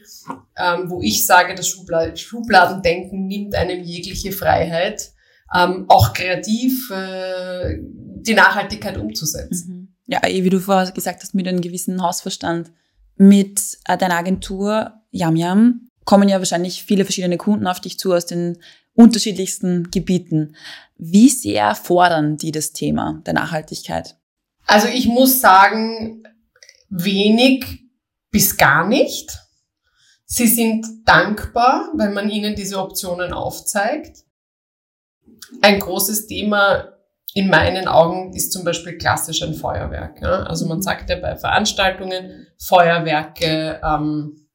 ähm, 0.57 0.91
wo 0.91 1.03
ich 1.03 1.27
sage, 1.27 1.55
das 1.55 1.69
Schubla 1.69 2.17
Schubladendenken 2.17 3.27
nimmt 3.27 3.55
einem 3.55 3.83
jegliche 3.83 4.33
Freiheit, 4.33 5.13
ähm, 5.55 5.85
auch 5.89 6.13
kreativ 6.13 6.91
äh, 6.91 7.79
die 7.81 8.35
Nachhaltigkeit 8.35 8.97
umzusetzen. 8.97 9.69
Mhm. 9.69 9.89
Ja, 10.07 10.21
wie 10.25 10.51
du 10.51 10.61
vorher 10.61 10.91
gesagt 10.91 11.23
hast, 11.23 11.35
mit 11.35 11.47
einem 11.47 11.61
gewissen 11.61 12.03
Hausverstand. 12.03 12.71
Mit 13.17 13.79
äh, 13.87 13.97
deiner 13.97 14.17
Agentur 14.17 14.93
Yam 15.11 15.37
Yam 15.37 15.89
kommen 16.05 16.29
ja 16.29 16.39
wahrscheinlich 16.39 16.83
viele 16.83 17.05
verschiedene 17.05 17.37
Kunden 17.37 17.67
auf 17.67 17.81
dich 17.81 17.99
zu 17.99 18.13
aus 18.13 18.27
den 18.27 18.59
unterschiedlichsten 18.95 19.91
Gebieten. 19.91 20.57
Wie 20.97 21.29
sehr 21.29 21.75
fordern 21.75 22.37
die 22.37 22.53
das 22.53 22.73
Thema 22.73 23.23
der 23.27 23.35
Nachhaltigkeit? 23.35 24.17
Also 24.67 24.89
ich 24.89 25.07
muss 25.09 25.41
sagen, 25.41 26.23
wenig 26.89 27.83
bis 28.31 28.57
gar 28.57 28.87
nicht. 28.87 29.31
Sie 30.25 30.47
sind 30.47 30.87
dankbar, 31.05 31.91
wenn 31.97 32.15
man 32.15 32.31
ihnen 32.31 32.55
diese 32.55 32.79
Optionen 32.79 33.33
aufzeigt. 33.33 34.19
Ein 35.61 35.79
großes 35.79 36.27
Thema 36.27 36.89
in 37.35 37.49
meinen 37.49 37.89
Augen 37.89 38.33
ist 38.35 38.53
zum 38.53 38.65
Beispiel 38.65 38.99
klassisch 38.99 39.43
ein 39.43 39.55
Feuerwerk. 39.55 40.21
Ja? 40.21 40.43
Also 40.45 40.67
man 40.67 40.83
sagt 40.83 41.11
ja 41.11 41.17
bei 41.17 41.37
Veranstaltungen, 41.37 42.47
Feuerwerke 42.59 43.81
ähm, 43.83 44.49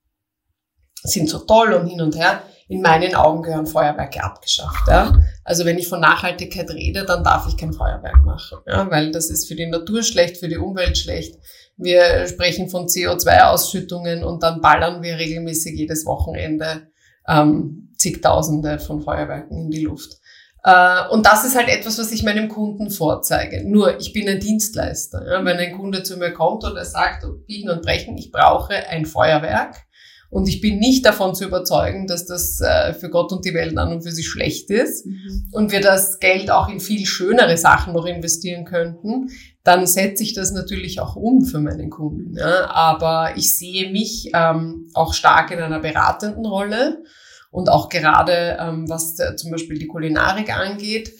sind 1.03 1.29
so 1.29 1.39
toll 1.39 1.73
und 1.73 1.87
hin 1.87 2.01
und 2.01 2.15
her. 2.15 2.43
In 2.67 2.81
meinen 2.81 3.15
Augen 3.15 3.43
gehören 3.43 3.65
Feuerwerke 3.65 4.23
abgeschafft. 4.23 4.87
Ja? 4.87 5.13
Also 5.47 5.63
wenn 5.63 5.77
ich 5.77 5.87
von 5.87 6.01
Nachhaltigkeit 6.01 6.69
rede, 6.71 7.05
dann 7.05 7.23
darf 7.23 7.47
ich 7.47 7.55
kein 7.55 7.71
Feuerwerk 7.71 8.25
machen, 8.25 8.57
ja, 8.67 8.91
weil 8.91 9.13
das 9.13 9.29
ist 9.29 9.47
für 9.47 9.55
die 9.55 9.65
Natur 9.65 10.03
schlecht, 10.03 10.35
für 10.35 10.49
die 10.49 10.57
Umwelt 10.57 10.97
schlecht. 10.97 11.35
Wir 11.77 12.27
sprechen 12.27 12.67
von 12.67 12.87
CO2-Ausschüttungen 12.87 14.25
und 14.25 14.43
dann 14.43 14.59
ballern 14.59 15.01
wir 15.01 15.17
regelmäßig 15.17 15.77
jedes 15.77 16.05
Wochenende 16.05 16.89
ähm, 17.29 17.93
zigtausende 17.95 18.77
von 18.77 19.01
Feuerwerken 19.01 19.57
in 19.57 19.69
die 19.69 19.85
Luft. 19.85 20.17
Äh, 20.65 21.07
und 21.11 21.25
das 21.25 21.45
ist 21.45 21.55
halt 21.55 21.69
etwas, 21.69 21.97
was 21.97 22.11
ich 22.11 22.23
meinem 22.23 22.49
Kunden 22.49 22.89
vorzeige. 22.89 23.63
Nur, 23.63 24.01
ich 24.01 24.11
bin 24.11 24.27
ein 24.27 24.41
Dienstleister. 24.41 25.25
Ja? 25.25 25.45
Wenn 25.45 25.55
ein 25.55 25.77
Kunde 25.77 26.03
zu 26.03 26.17
mir 26.17 26.33
kommt 26.33 26.65
und 26.65 26.75
er 26.75 26.83
sagt, 26.83 27.23
oh, 27.23 27.37
biegen 27.47 27.69
und 27.69 27.83
brechen, 27.83 28.17
ich 28.17 28.33
brauche 28.33 28.73
ein 28.89 29.05
Feuerwerk, 29.05 29.86
und 30.29 30.49
ich 30.49 30.59
bin 30.59 30.79
nicht 30.79 31.05
davon 31.05 31.35
zu 31.35 31.45
überzeugen, 31.45 32.05
dass 32.05 32.25
das 32.25 32.59
äh, 32.59 32.93
für 32.93 33.09
Gott 33.09 33.31
und 33.31 33.45
die 33.45 33.53
Welt 33.53 33.77
an 33.77 33.93
und 33.93 34.01
für 34.01 34.11
sich 34.11 34.27
schlecht 34.27 34.69
ist 34.69 35.05
mhm. 35.05 35.47
und 35.51 35.71
wir 35.71 35.79
das 35.79 36.19
Geld 36.19 36.51
auch 36.51 36.67
in 36.69 36.79
viel 36.79 37.05
schönere 37.05 37.57
Sachen 37.57 37.93
noch 37.93 38.05
investieren 38.05 38.65
könnten, 38.65 39.29
dann 39.63 39.87
setze 39.87 40.23
ich 40.23 40.33
das 40.33 40.51
natürlich 40.51 40.99
auch 40.99 41.15
um 41.15 41.45
für 41.45 41.59
meinen 41.59 41.89
Kunden. 41.89 42.35
Ja? 42.37 42.69
Aber 42.69 43.37
ich 43.37 43.57
sehe 43.57 43.91
mich 43.91 44.31
ähm, 44.33 44.89
auch 44.93 45.13
stark 45.13 45.51
in 45.51 45.59
einer 45.59 45.79
beratenden 45.79 46.45
Rolle 46.45 47.03
und 47.49 47.69
auch 47.69 47.87
gerade 47.87 48.57
ähm, 48.59 48.89
was 48.89 49.15
der, 49.15 49.37
zum 49.37 49.51
Beispiel 49.51 49.79
die 49.79 49.87
Kulinarik 49.87 50.53
angeht, 50.53 51.13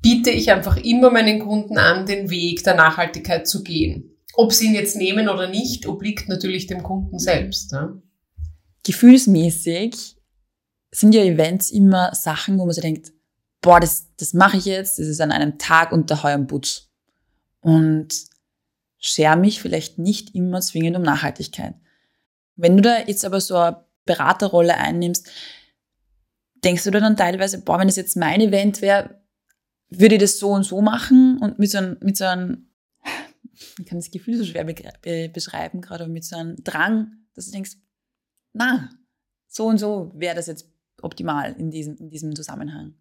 biete 0.00 0.30
ich 0.30 0.50
einfach 0.50 0.76
immer 0.76 1.10
meinen 1.10 1.38
Kunden 1.38 1.78
an, 1.78 2.06
den 2.06 2.30
Weg 2.30 2.64
der 2.64 2.74
Nachhaltigkeit 2.74 3.46
zu 3.46 3.62
gehen. 3.62 4.18
Ob 4.34 4.52
sie 4.52 4.66
ihn 4.66 4.74
jetzt 4.74 4.96
nehmen 4.96 5.28
oder 5.28 5.48
nicht, 5.48 5.86
obliegt 5.86 6.28
natürlich 6.28 6.66
dem 6.66 6.82
Kunden 6.82 7.18
selbst. 7.18 7.72
Ja? 7.72 7.94
Gefühlsmäßig 8.84 10.16
sind 10.92 11.14
ja 11.14 11.22
Events 11.22 11.70
immer 11.70 12.14
Sachen, 12.14 12.58
wo 12.58 12.64
man 12.64 12.74
sich 12.74 12.82
denkt, 12.82 13.12
boah, 13.60 13.80
das, 13.80 14.14
das 14.16 14.34
mache 14.34 14.58
ich 14.58 14.66
jetzt, 14.66 14.98
das 14.98 15.06
ist 15.06 15.20
an 15.20 15.32
einem 15.32 15.58
Tag 15.58 15.90
unter 15.90 16.22
Heu 16.22 16.34
und 16.34 16.46
Putz. 16.46 16.90
Und 17.60 18.08
scher 18.98 19.36
mich 19.36 19.60
vielleicht 19.60 19.98
nicht 19.98 20.34
immer 20.34 20.60
zwingend 20.60 20.96
um 20.96 21.02
Nachhaltigkeit. 21.02 21.74
Wenn 22.56 22.76
du 22.76 22.82
da 22.82 23.00
jetzt 23.00 23.24
aber 23.24 23.40
so 23.40 23.56
eine 23.56 23.84
Beraterrolle 24.04 24.76
einnimmst, 24.76 25.28
denkst 26.62 26.84
du 26.84 26.90
da 26.90 27.00
dann 27.00 27.16
teilweise, 27.16 27.62
boah, 27.62 27.78
wenn 27.78 27.88
das 27.88 27.96
jetzt 27.96 28.16
mein 28.16 28.40
Event 28.40 28.80
wäre, 28.80 29.22
würde 29.90 30.16
ich 30.16 30.20
das 30.20 30.38
so 30.38 30.50
und 30.50 30.64
so 30.64 30.80
machen 30.80 31.38
und 31.38 31.58
mit 31.58 31.70
so 31.70 31.78
einem, 31.78 31.96
mit 32.00 32.16
so 32.16 32.24
einem, 32.24 32.68
ich 33.78 33.86
kann 33.86 33.98
das 33.98 34.10
Gefühl 34.10 34.36
so 34.36 34.44
schwer 34.44 34.64
be 34.64 35.28
beschreiben 35.28 35.80
gerade, 35.80 36.08
mit 36.08 36.24
so 36.24 36.36
einem 36.36 36.56
Drang, 36.62 37.12
dass 37.34 37.46
du 37.46 37.52
denkst, 37.52 37.72
na, 38.54 38.88
so 39.48 39.66
und 39.66 39.78
so 39.78 40.10
wäre 40.14 40.34
das 40.34 40.46
jetzt 40.46 40.70
optimal 41.02 41.54
in 41.58 41.70
diesem, 41.70 41.96
in 41.96 42.08
diesem 42.08 42.34
Zusammenhang. 42.34 42.94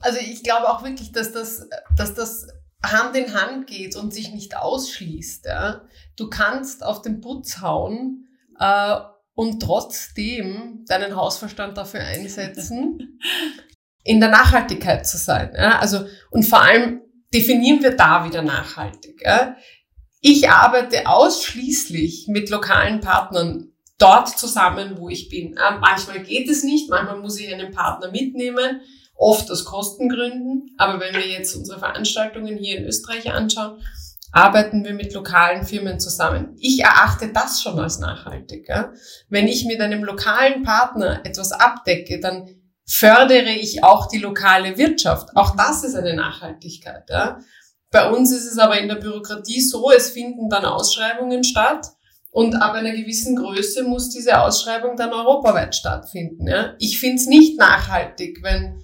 Also 0.00 0.18
ich 0.20 0.42
glaube 0.42 0.68
auch 0.68 0.84
wirklich, 0.84 1.12
dass 1.12 1.32
das, 1.32 1.68
dass 1.96 2.14
das 2.14 2.46
Hand 2.84 3.16
in 3.16 3.34
Hand 3.34 3.66
geht 3.66 3.96
und 3.96 4.12
sich 4.12 4.32
nicht 4.32 4.56
ausschließt. 4.56 5.46
Ja? 5.46 5.84
Du 6.16 6.28
kannst 6.28 6.84
auf 6.84 7.02
den 7.02 7.20
Putz 7.20 7.60
hauen 7.60 8.28
äh, 8.58 8.96
und 9.34 9.60
trotzdem 9.60 10.84
deinen 10.86 11.16
Hausverstand 11.16 11.76
dafür 11.76 12.00
einsetzen, 12.00 13.20
in 14.04 14.20
der 14.20 14.30
Nachhaltigkeit 14.30 15.06
zu 15.06 15.16
sein. 15.16 15.52
Ja? 15.56 15.78
Also, 15.78 16.06
und 16.30 16.44
vor 16.44 16.62
allem 16.62 17.00
definieren 17.32 17.82
wir 17.82 17.96
da 17.96 18.24
wieder 18.24 18.42
nachhaltig. 18.42 19.22
Ja? 19.24 19.56
Ich 20.20 20.50
arbeite 20.50 21.06
ausschließlich 21.06 22.26
mit 22.28 22.50
lokalen 22.50 23.00
Partnern 23.00 23.71
dort 24.02 24.28
zusammen, 24.28 24.96
wo 24.98 25.08
ich 25.08 25.28
bin. 25.28 25.52
Ähm, 25.52 25.80
manchmal 25.80 26.22
geht 26.22 26.48
es 26.48 26.64
nicht, 26.64 26.90
manchmal 26.90 27.20
muss 27.20 27.38
ich 27.38 27.52
einen 27.52 27.72
Partner 27.72 28.10
mitnehmen, 28.10 28.80
oft 29.14 29.50
aus 29.50 29.64
Kostengründen. 29.64 30.74
Aber 30.78 31.00
wenn 31.00 31.14
wir 31.14 31.26
jetzt 31.26 31.54
unsere 31.54 31.78
Veranstaltungen 31.78 32.56
hier 32.56 32.78
in 32.78 32.84
Österreich 32.84 33.32
anschauen, 33.32 33.80
arbeiten 34.32 34.84
wir 34.84 34.94
mit 34.94 35.14
lokalen 35.14 35.64
Firmen 35.64 36.00
zusammen. 36.00 36.56
Ich 36.58 36.80
erachte 36.80 37.32
das 37.32 37.62
schon 37.62 37.78
als 37.78 37.98
nachhaltig. 37.98 38.68
Ja? 38.68 38.92
Wenn 39.28 39.46
ich 39.46 39.66
mit 39.66 39.80
einem 39.80 40.02
lokalen 40.02 40.62
Partner 40.62 41.20
etwas 41.24 41.52
abdecke, 41.52 42.18
dann 42.18 42.48
fördere 42.84 43.50
ich 43.50 43.84
auch 43.84 44.08
die 44.08 44.18
lokale 44.18 44.76
Wirtschaft. 44.78 45.28
Auch 45.36 45.54
das 45.54 45.84
ist 45.84 45.94
eine 45.94 46.14
Nachhaltigkeit. 46.14 47.08
Ja? 47.08 47.38
Bei 47.90 48.10
uns 48.10 48.32
ist 48.32 48.50
es 48.50 48.58
aber 48.58 48.80
in 48.80 48.88
der 48.88 48.96
Bürokratie 48.96 49.60
so, 49.60 49.90
es 49.92 50.10
finden 50.10 50.48
dann 50.48 50.64
Ausschreibungen 50.64 51.44
statt 51.44 51.92
und 52.32 52.54
ab 52.54 52.72
einer 52.72 52.92
gewissen 52.92 53.36
Größe 53.36 53.84
muss 53.84 54.08
diese 54.08 54.40
Ausschreibung 54.40 54.96
dann 54.96 55.12
europaweit 55.12 55.76
stattfinden. 55.76 56.48
Ja? 56.48 56.74
Ich 56.78 56.98
finde 56.98 57.16
es 57.16 57.26
nicht 57.26 57.58
nachhaltig, 57.58 58.38
wenn 58.42 58.82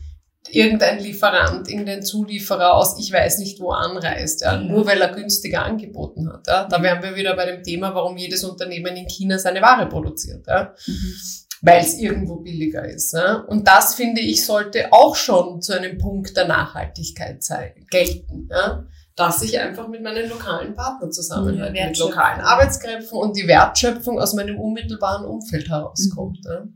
irgendein 0.51 0.99
Lieferant, 0.99 1.67
irgendein 1.69 2.03
Zulieferer 2.03 2.75
aus 2.75 2.99
ich 2.99 3.11
weiß 3.11 3.39
nicht 3.39 3.59
wo 3.61 3.71
anreist, 3.71 4.43
ja, 4.43 4.59
nur 4.59 4.87
weil 4.87 5.01
er 5.01 5.13
günstiger 5.15 5.63
angeboten 5.63 6.31
hat. 6.31 6.47
Ja. 6.47 6.65
Da 6.69 6.83
wären 6.83 7.03
wir 7.03 7.17
wieder 7.17 7.37
bei 7.37 7.47
dem 7.47 7.63
Thema, 7.63 7.95
warum 7.95 8.17
jedes 8.19 8.45
Unternehmen 8.45 8.97
in 8.97 9.09
China 9.09 9.39
seine 9.39 9.63
Ware 9.63 9.89
produziert. 9.89 10.47
Ja. 10.47 10.75
Mhm. 10.87 11.15
Weil 11.61 11.81
es 11.81 11.99
irgendwo 11.99 12.37
billiger 12.37 12.87
ist. 12.87 13.15
Ja. 13.15 13.45
Und 13.49 13.67
das, 13.67 13.95
finde 13.95 14.21
ich, 14.21 14.45
sollte 14.45 14.93
auch 14.93 15.17
schon 15.17 15.61
zu 15.61 15.77
einem 15.77 15.99
Punkt 15.99 16.37
der 16.37 16.47
Nachhaltigkeit 16.47 17.43
sein, 17.43 17.73
gelten. 17.91 18.49
Ja 18.51 18.85
dass 19.19 19.43
ich 19.43 19.59
einfach 19.59 19.89
mit 19.89 20.01
meinen 20.01 20.29
lokalen 20.29 20.75
Partnern 20.75 21.11
zusammenarbeite, 21.11 21.77
ja, 21.77 21.89
mit 21.89 21.99
lokalen 21.99 22.41
Arbeitskräften 22.41 23.19
und 23.19 23.37
die 23.37 23.49
Wertschöpfung 23.49 24.21
aus 24.21 24.33
meinem 24.35 24.61
unmittelbaren 24.61 25.27
Umfeld 25.27 25.69
herauskommt. 25.69 26.39
Mhm. 26.45 26.51
Ja. 26.51 26.67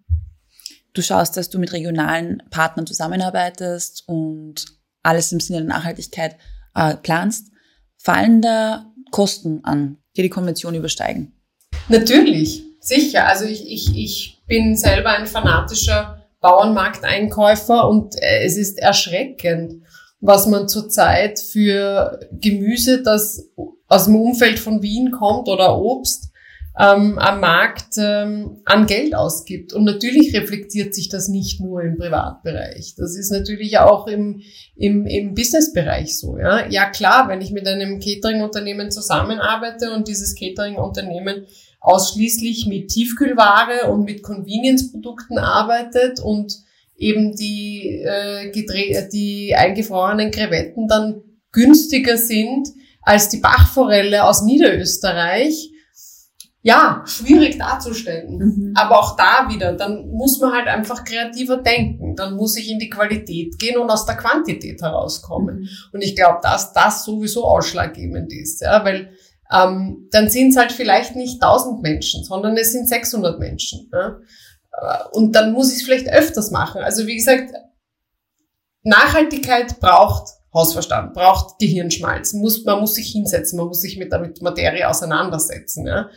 Du 0.93 1.03
schaust, 1.03 1.37
dass 1.37 1.51
du 1.51 1.61
mit 1.61 1.73
regionalen 1.73 2.43
Partnern 2.51 2.87
zusammenarbeitest 2.87 4.03
und 4.09 4.67
alles 5.05 5.31
im 5.31 5.39
Sinne 5.39 5.61
der 5.61 5.69
Nachhaltigkeit 5.69 6.37
äh, 6.75 6.97
planst. 6.97 7.53
Fallen 7.97 8.43
da 8.43 8.87
Kosten 9.13 9.61
an, 9.63 9.99
die 10.17 10.23
die 10.23 10.29
Konvention 10.29 10.75
übersteigen? 10.75 11.41
Natürlich, 11.89 12.65
sicher. 12.81 13.29
Also 13.29 13.45
ich, 13.45 13.71
ich, 13.71 13.97
ich 13.97 14.43
bin 14.49 14.77
selber 14.77 15.11
ein 15.11 15.27
fanatischer 15.29 16.27
Bauernmarkteinkäufer 16.41 17.89
und 17.89 18.17
äh, 18.21 18.45
es 18.45 18.57
ist 18.57 18.81
erschreckend, 18.81 19.82
was 20.23 20.47
man 20.47 20.69
zurzeit 20.69 21.41
für 21.41 22.21
Gemüse, 22.31 23.03
das 23.03 23.51
aus 23.89 24.05
dem 24.05 24.17
Umfeld 24.17 24.59
von 24.59 24.81
Wien 24.81 25.11
kommt 25.11 25.49
oder 25.49 25.79
Obst, 25.79 26.31
ähm, 26.79 27.19
am 27.19 27.41
Markt 27.41 27.99
ähm, 27.99 28.63
an 28.65 28.87
Geld 28.87 29.15
ausgibt. 29.15 29.73
Und 29.73 29.85
natürlich 29.85 30.33
reflektiert 30.35 30.95
sich 30.95 31.09
das 31.09 31.29
nicht 31.29 31.61
nur 31.61 31.83
im 31.83 31.99
Privatbereich. 31.99 32.95
Das 32.97 33.17
ist 33.17 33.31
natürlich 33.31 33.79
auch 33.79 34.07
im, 34.07 34.41
im, 34.77 35.07
im 35.07 35.35
Businessbereich 35.35 36.17
so. 36.17 36.39
Ja? 36.39 36.67
ja 36.69 36.89
klar, 36.89 37.29
wenn 37.29 37.43
ich 37.43 37.51
mit 37.51 37.67
einem 37.67 37.99
Catering-Unternehmen 37.99 38.93
zusammenarbeite 38.93 39.93
und 39.93 40.07
dieses 40.07 40.35
Catering-Unternehmen 40.37 41.47
ausschließlich 41.81 42.67
mit 42.67 42.89
Tiefkühlware 42.89 43.91
und 43.91 44.05
mit 44.05 44.23
Convenience-Produkten 44.23 45.37
arbeitet 45.37 46.21
und 46.21 46.63
eben 46.97 47.35
die, 47.35 48.03
äh, 48.03 48.53
die 49.13 49.55
eingefrorenen 49.55 50.31
Krevetten 50.31 50.89
dann 50.89 51.23
günstiger 51.51 52.17
sind 52.17 52.69
als 53.03 53.29
die 53.29 53.39
Bachforelle 53.39 54.25
aus 54.25 54.43
Niederösterreich. 54.43 55.71
Ja, 56.65 57.03
schwierig 57.07 57.59
darzustellen. 57.59 58.39
Mhm. 58.39 58.75
Aber 58.77 59.01
auch 59.01 59.17
da 59.17 59.49
wieder, 59.53 59.73
dann 59.73 60.09
muss 60.11 60.39
man 60.39 60.53
halt 60.53 60.69
einfach 60.69 61.05
kreativer 61.05 61.57
denken. 61.57 62.15
Dann 62.15 62.37
muss 62.37 62.57
ich 62.57 62.71
in 62.71 62.79
die 62.79 62.89
Qualität 62.89 63.59
gehen 63.59 63.79
und 63.79 63.91
aus 63.91 64.07
der 64.07 64.17
Quantität 64.17 64.81
herauskommen. 64.81 65.63
Mhm. 65.63 65.69
Und 65.93 66.03
ich 66.03 66.15
glaube, 66.15 66.39
dass 66.41 66.73
das 66.73 67.05
sowieso 67.05 67.45
ausschlaggebend 67.45 68.33
ist, 68.33 68.61
ja, 68.61 68.85
weil 68.85 69.11
ähm, 69.53 70.09
dann 70.13 70.31
sind 70.31 70.51
es 70.51 70.57
halt 70.57 70.71
vielleicht 70.71 71.17
nicht 71.17 71.43
1000 71.43 71.83
Menschen, 71.83 72.23
sondern 72.23 72.57
es 72.57 72.73
sind 72.73 72.89
600 72.89 73.41
Menschen. 73.41 73.91
Ja? 73.93 74.19
Und 75.13 75.33
dann 75.37 75.53
muss 75.53 75.71
ich 75.71 75.81
es 75.81 75.83
vielleicht 75.85 76.09
öfters 76.09 76.51
machen. 76.51 76.83
Also 76.83 77.07
wie 77.07 77.17
gesagt, 77.17 77.53
Nachhaltigkeit 78.83 79.79
braucht 79.81 80.29
Hausverstand, 80.55 81.15
braucht 81.15 81.59
Gehirnschmalz. 81.59 82.35
Muss, 82.35 82.65
man 82.65 82.81
muss 82.81 82.95
sich 82.95 83.11
hinsetzen, 83.11 83.59
man 83.59 83.69
muss 83.69 83.81
sich 83.81 83.97
mit 83.97 84.13
der 84.13 84.33
Materie 84.41 84.89
auseinandersetzen. 84.89 85.87
Ja. 85.87 86.11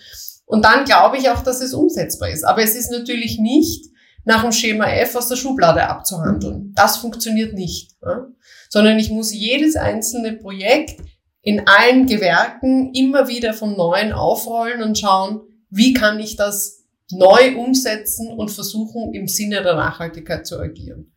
Und 0.46 0.66
dann 0.66 0.86
glaube 0.86 1.18
ich 1.18 1.30
auch, 1.30 1.42
dass 1.42 1.62
es 1.62 1.74
umsetzbar 1.74 2.30
ist. 2.30 2.44
Aber 2.44 2.62
es 2.62 2.76
ist 2.76 2.92
natürlich 2.92 3.40
nicht 3.40 3.86
nach 4.26 4.42
dem 4.42 4.52
Schema 4.52 4.86
F 4.88 5.16
aus 5.16 5.30
der 5.30 5.36
Schublade 5.36 5.88
abzuhandeln. 5.88 6.74
Das 6.76 6.98
funktioniert 6.98 7.54
nicht. 7.54 7.92
Ja. 8.02 8.28
Sondern 8.70 9.00
ich 9.00 9.10
muss 9.10 9.34
jedes 9.34 9.76
einzelne 9.76 10.34
Projekt 10.34 11.00
in 11.42 11.68
allen 11.68 12.08
Gewerken 12.08 12.92
immer 12.94 13.28
wieder 13.28 13.54
vom 13.54 13.78
Neuen 13.78 14.12
aufrollen 14.12 14.82
und 14.82 14.98
schauen, 14.98 15.42
wie 15.70 15.94
kann 15.94 16.20
ich 16.20 16.36
das 16.36 16.75
neu 17.12 17.58
umsetzen 17.58 18.30
und 18.30 18.50
versuchen, 18.50 19.14
im 19.14 19.28
Sinne 19.28 19.62
der 19.62 19.76
Nachhaltigkeit 19.76 20.46
zu 20.46 20.60
agieren. 20.60 21.14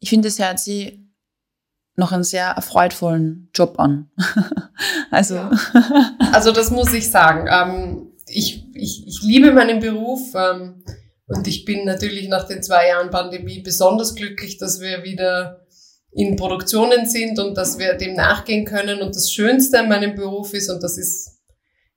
Ich 0.00 0.10
finde, 0.10 0.28
es 0.28 0.38
hört 0.38 0.58
sie 0.58 1.10
noch 1.96 2.12
einen 2.12 2.24
sehr 2.24 2.46
erfreutvollen 2.46 3.50
Job 3.54 3.78
an. 3.78 4.10
also. 5.10 5.34
Ja. 5.36 5.50
also 6.32 6.52
das 6.52 6.70
muss 6.70 6.92
ich 6.92 7.10
sagen. 7.10 7.46
Ähm, 7.50 8.12
ich, 8.26 8.64
ich, 8.74 9.06
ich 9.06 9.22
liebe 9.22 9.52
meinen 9.52 9.80
Beruf 9.80 10.34
ähm, 10.34 10.82
und 11.26 11.46
ich 11.46 11.64
bin 11.64 11.84
natürlich 11.84 12.28
nach 12.28 12.46
den 12.46 12.62
zwei 12.62 12.88
Jahren 12.88 13.10
Pandemie 13.10 13.60
besonders 13.60 14.14
glücklich, 14.14 14.58
dass 14.58 14.80
wir 14.80 15.04
wieder 15.04 15.66
in 16.12 16.36
Produktionen 16.36 17.06
sind 17.06 17.38
und 17.38 17.56
dass 17.56 17.78
wir 17.78 17.94
dem 17.94 18.14
nachgehen 18.14 18.64
können. 18.64 19.00
Und 19.00 19.14
das 19.14 19.30
Schönste 19.30 19.78
an 19.78 19.88
meinem 19.88 20.14
Beruf 20.14 20.54
ist, 20.54 20.70
und 20.70 20.82
das 20.82 20.98
ist 20.98 21.39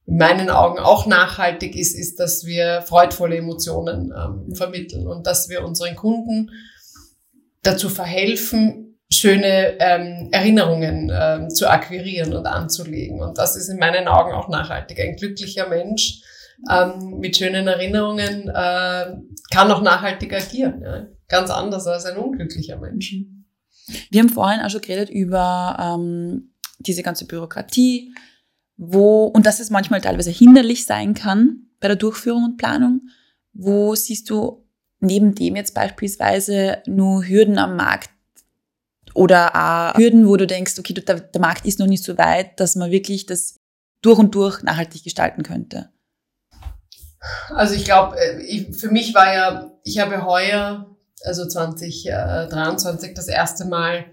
in 0.05 0.17
meinen 0.17 0.49
Augen 0.49 0.79
auch 0.79 1.05
nachhaltig 1.05 1.75
ist, 1.75 1.97
ist, 1.97 2.19
dass 2.19 2.45
wir 2.45 2.81
freudvolle 2.81 3.37
Emotionen 3.37 4.13
ähm, 4.15 4.53
vermitteln 4.55 5.07
und 5.07 5.25
dass 5.25 5.49
wir 5.49 5.63
unseren 5.63 5.95
Kunden 5.95 6.51
dazu 7.61 7.89
verhelfen, 7.89 8.99
schöne 9.09 9.79
ähm, 9.79 10.29
Erinnerungen 10.31 11.11
ähm, 11.13 11.49
zu 11.49 11.69
akquirieren 11.69 12.33
und 12.33 12.45
anzulegen. 12.45 13.21
Und 13.21 13.37
das 13.37 13.55
ist 13.55 13.69
in 13.69 13.77
meinen 13.77 14.07
Augen 14.07 14.33
auch 14.33 14.49
nachhaltig. 14.49 14.99
Ein 14.99 15.15
glücklicher 15.15 15.69
Mensch 15.69 16.21
ähm, 16.69 17.19
mit 17.19 17.37
schönen 17.37 17.67
Erinnerungen 17.67 18.49
äh, 18.49 19.15
kann 19.51 19.71
auch 19.71 19.81
nachhaltig 19.81 20.33
agieren. 20.33 20.81
Ja? 20.81 21.07
Ganz 21.27 21.49
anders 21.49 21.87
als 21.87 22.05
ein 22.05 22.17
unglücklicher 22.17 22.77
Mensch. 22.77 23.13
Mhm. 23.13 23.45
Wir 24.09 24.21
haben 24.21 24.29
vorhin 24.29 24.61
auch 24.61 24.69
schon 24.69 24.81
geredet 24.81 25.09
über 25.09 25.77
ähm, 25.79 26.53
diese 26.79 27.03
ganze 27.03 27.25
Bürokratie, 27.25 28.13
wo, 28.77 29.25
und 29.25 29.45
dass 29.45 29.59
es 29.59 29.69
manchmal 29.69 30.01
teilweise 30.01 30.31
hinderlich 30.31 30.85
sein 30.85 31.13
kann 31.13 31.67
bei 31.79 31.87
der 31.87 31.97
Durchführung 31.97 32.43
und 32.43 32.57
Planung. 32.57 33.01
Wo 33.53 33.95
siehst 33.95 34.29
du 34.29 34.65
neben 34.99 35.35
dem 35.35 35.55
jetzt 35.55 35.73
beispielsweise 35.73 36.81
nur 36.87 37.27
Hürden 37.27 37.59
am 37.59 37.75
Markt 37.75 38.09
oder 39.13 39.55
auch 39.55 39.97
Hürden, 39.97 40.27
wo 40.27 40.37
du 40.37 40.47
denkst, 40.47 40.79
okay, 40.79 40.93
der, 40.93 41.19
der 41.19 41.41
Markt 41.41 41.65
ist 41.65 41.79
noch 41.79 41.87
nicht 41.87 42.03
so 42.03 42.17
weit, 42.17 42.59
dass 42.59 42.75
man 42.75 42.89
wirklich 42.89 43.25
das 43.25 43.59
durch 44.01 44.17
und 44.17 44.33
durch 44.33 44.63
nachhaltig 44.63 45.03
gestalten 45.03 45.43
könnte? 45.43 45.89
Also 47.49 47.75
ich 47.75 47.85
glaube, 47.85 48.17
äh, 48.17 48.73
für 48.73 48.89
mich 48.89 49.13
war 49.13 49.33
ja, 49.33 49.71
ich 49.83 49.99
habe 49.99 50.25
heuer, 50.25 50.95
also 51.23 51.47
2023, 51.47 53.13
das 53.13 53.27
erste 53.27 53.65
Mal 53.65 54.05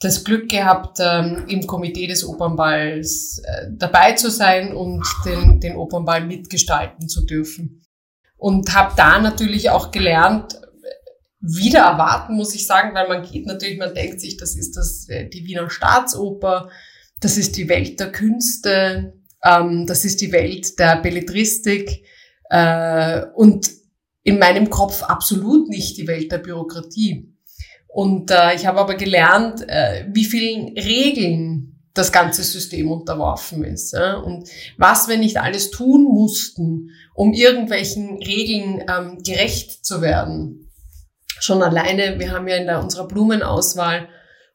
das 0.00 0.24
Glück 0.24 0.48
gehabt, 0.48 0.98
ähm, 1.00 1.44
im 1.46 1.66
Komitee 1.66 2.06
des 2.06 2.24
Opernballs 2.24 3.42
äh, 3.44 3.66
dabei 3.72 4.12
zu 4.12 4.30
sein 4.30 4.74
und 4.74 5.04
den, 5.26 5.60
den 5.60 5.76
Opernball 5.76 6.26
mitgestalten 6.26 7.08
zu 7.08 7.26
dürfen. 7.26 7.82
Und 8.36 8.74
habe 8.74 8.94
da 8.96 9.20
natürlich 9.20 9.68
auch 9.68 9.90
gelernt, 9.90 10.58
wieder 11.40 11.80
erwarten, 11.80 12.34
muss 12.34 12.54
ich 12.54 12.66
sagen, 12.66 12.94
weil 12.94 13.08
man 13.08 13.22
geht 13.22 13.46
natürlich, 13.46 13.78
man 13.78 13.94
denkt 13.94 14.20
sich, 14.20 14.36
das 14.36 14.56
ist 14.56 14.76
das, 14.76 15.08
äh, 15.08 15.28
die 15.28 15.44
Wiener 15.44 15.68
Staatsoper, 15.68 16.70
das 17.20 17.36
ist 17.36 17.56
die 17.56 17.68
Welt 17.68 18.00
der 18.00 18.12
Künste, 18.12 19.14
ähm, 19.44 19.86
das 19.86 20.04
ist 20.04 20.20
die 20.22 20.32
Welt 20.32 20.78
der 20.78 20.96
Belletristik 20.96 22.06
äh, 22.48 23.22
und 23.34 23.70
in 24.22 24.38
meinem 24.38 24.68
Kopf 24.70 25.02
absolut 25.02 25.68
nicht 25.68 25.96
die 25.96 26.06
Welt 26.06 26.30
der 26.30 26.38
Bürokratie. 26.38 27.29
Und 27.92 28.30
äh, 28.30 28.54
ich 28.54 28.66
habe 28.66 28.80
aber 28.80 28.94
gelernt, 28.94 29.68
äh, 29.68 30.06
wie 30.08 30.24
vielen 30.24 30.76
Regeln 30.78 31.70
das 31.94 32.12
ganze 32.12 32.44
System 32.44 32.90
unterworfen 32.90 33.64
ist. 33.64 33.92
Ja? 33.92 34.14
Und 34.14 34.48
was 34.78 35.08
wir 35.08 35.18
nicht 35.18 35.38
alles 35.38 35.70
tun 35.70 36.04
mussten, 36.04 36.90
um 37.14 37.32
irgendwelchen 37.32 38.18
Regeln 38.18 38.84
ähm, 38.88 39.18
gerecht 39.24 39.84
zu 39.84 40.00
werden. 40.00 40.70
Schon 41.40 41.62
alleine, 41.62 42.18
wir 42.18 42.30
haben 42.30 42.46
ja 42.46 42.56
in 42.56 42.66
der, 42.66 42.80
unserer 42.80 43.08
Blumenauswahl 43.08 44.08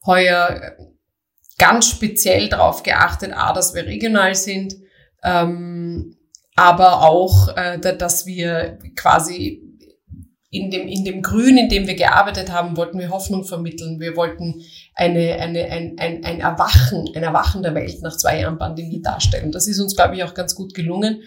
heuer 0.06 0.76
ganz 1.58 1.90
speziell 1.90 2.48
darauf 2.48 2.84
geachtet, 2.84 3.34
a, 3.34 3.54
dass 3.54 3.74
wir 3.74 3.86
regional 3.86 4.36
sind, 4.36 4.76
ähm, 5.24 6.18
aber 6.56 7.02
auch, 7.02 7.56
äh, 7.58 7.80
dass 7.80 8.26
wir 8.26 8.80
quasi 8.96 9.65
in 10.56 10.72
dem, 10.72 10.88
in 10.88 11.04
dem 11.04 11.22
Grün, 11.22 11.58
in 11.58 11.70
dem 11.70 11.88
wir 11.88 11.96
gearbeitet 11.96 12.52
haben, 12.52 12.78
wollten 12.78 13.00
wir 13.00 13.10
Hoffnung 13.10 13.44
vermitteln. 13.44 14.00
Wir 14.00 14.16
wollten 14.16 14.62
eine, 14.94 15.36
eine, 15.36 15.66
ein, 15.66 15.96
ein, 15.98 16.24
ein 16.24 16.40
Erwachen, 16.40 17.10
ein 17.16 17.24
Erwachen 17.24 17.64
der 17.64 17.76
Welt 17.76 18.02
nach 18.02 18.18
zwei 18.18 18.40
Jahren 18.42 18.58
Pandemie 18.58 19.02
darstellen. 19.02 19.52
Das 19.52 19.68
ist 19.68 19.80
uns, 19.80 19.96
glaube 19.96 20.16
ich, 20.16 20.24
auch 20.24 20.34
ganz 20.34 20.56
gut 20.56 20.74
gelungen. 20.74 21.22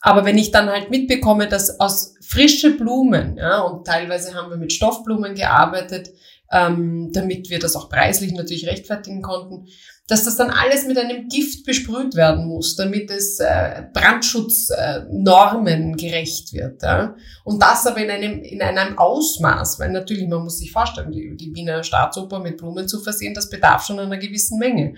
Aber 0.00 0.24
wenn 0.24 0.38
ich 0.38 0.50
dann 0.50 0.68
halt 0.68 0.90
mitbekomme, 0.90 1.48
dass 1.48 1.80
aus 1.80 2.14
frische 2.20 2.76
Blumen, 2.76 3.36
ja, 3.36 3.60
und 3.60 3.86
teilweise 3.86 4.34
haben 4.34 4.50
wir 4.50 4.56
mit 4.56 4.72
Stoffblumen 4.72 5.34
gearbeitet, 5.34 6.10
ähm, 6.50 7.10
damit 7.12 7.50
wir 7.50 7.58
das 7.58 7.76
auch 7.76 7.88
preislich 7.88 8.32
natürlich 8.32 8.66
rechtfertigen 8.66 9.22
konnten, 9.22 9.66
dass 10.08 10.24
das 10.24 10.36
dann 10.36 10.50
alles 10.50 10.86
mit 10.86 10.98
einem 10.98 11.28
Gift 11.28 11.66
besprüht 11.66 12.14
werden 12.14 12.46
muss, 12.46 12.76
damit 12.76 13.10
es 13.10 13.38
äh, 13.40 13.82
Brandschutznormen 13.92 15.92
äh, 15.92 15.96
gerecht 15.96 16.54
wird. 16.54 16.82
Ja? 16.82 17.14
Und 17.44 17.62
das 17.62 17.86
aber 17.86 17.98
in 17.98 18.10
einem, 18.10 18.42
in 18.42 18.62
einem 18.62 18.98
Ausmaß, 18.98 19.78
weil 19.78 19.92
natürlich, 19.92 20.26
man 20.26 20.44
muss 20.44 20.58
sich 20.58 20.72
vorstellen, 20.72 21.12
die, 21.12 21.36
die 21.36 21.54
Wiener 21.54 21.84
Staatsoper 21.84 22.40
mit 22.40 22.56
Blumen 22.56 22.88
zu 22.88 23.00
versehen, 23.00 23.34
das 23.34 23.50
bedarf 23.50 23.84
schon 23.84 23.98
einer 23.98 24.16
gewissen 24.16 24.58
Menge. 24.58 24.94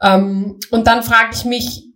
Ähm, 0.00 0.60
und 0.70 0.86
dann 0.86 1.02
frage 1.02 1.30
ich 1.34 1.44
mich, 1.44 1.88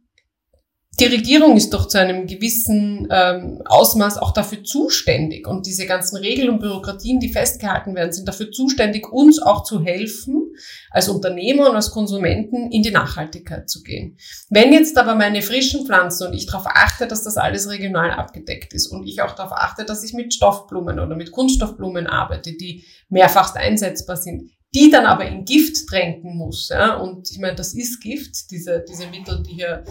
die 1.01 1.07
Regierung 1.07 1.57
ist 1.57 1.73
doch 1.73 1.87
zu 1.87 1.99
einem 1.99 2.27
gewissen 2.27 3.07
ähm, 3.11 3.63
Ausmaß 3.65 4.19
auch 4.19 4.33
dafür 4.33 4.65
zuständig. 4.65 5.47
Und 5.47 5.67
diese 5.67 5.87
ganzen 5.87 6.17
Regeln 6.17 6.51
und 6.51 6.59
Bürokratien, 6.59 7.21
die 7.21 7.33
festgehalten 7.33 7.95
werden, 7.95 8.13
sind 8.13 8.27
dafür 8.27 8.51
zuständig, 8.51 9.13
uns 9.13 9.41
auch 9.41 9.63
zu 9.63 9.81
helfen, 9.81 10.53
als 10.91 11.09
Unternehmer 11.09 11.71
und 11.71 11.77
als 11.77 11.93
Konsumenten 11.93 12.73
in 12.73 12.83
die 12.83 12.91
Nachhaltigkeit 12.91 13.71
zu 13.71 13.83
gehen. 13.83 14.17
Wenn 14.51 14.73
jetzt 14.73 14.99
aber 14.99 15.15
meine 15.15 15.43
frischen 15.43 15.87
Pflanzen 15.87 16.27
und 16.27 16.35
ich 16.35 16.47
darauf 16.47 16.67
achte, 16.67 17.07
dass 17.07 17.23
das 17.23 17.37
alles 17.37 17.69
regional 17.71 18.11
abgedeckt 18.11 18.75
ist 18.75 18.89
und 18.89 19.07
ich 19.07 19.23
auch 19.23 19.37
darauf 19.37 19.53
achte, 19.53 19.85
dass 19.85 20.03
ich 20.03 20.15
mit 20.15 20.35
Stoffblumen 20.35 20.99
oder 20.99 21.15
mit 21.15 21.31
Kunststoffblumen 21.31 22.09
arbeite, 22.09 22.53
die 22.53 22.85
mehrfach 23.09 23.55
einsetzbar 23.55 24.17
sind, 24.17 24.51
die 24.75 24.91
dann 24.91 25.07
aber 25.07 25.27
in 25.27 25.45
Gift 25.45 25.87
tränken 25.89 26.37
muss. 26.37 26.69
Ja? 26.69 26.97
Und 26.97 27.31
ich 27.31 27.39
meine, 27.39 27.55
das 27.55 27.75
ist 27.75 28.01
Gift, 28.01 28.51
diese, 28.51 28.85
diese 28.89 29.07
Mittel, 29.07 29.43
die 29.43 29.55
hier 29.55 29.85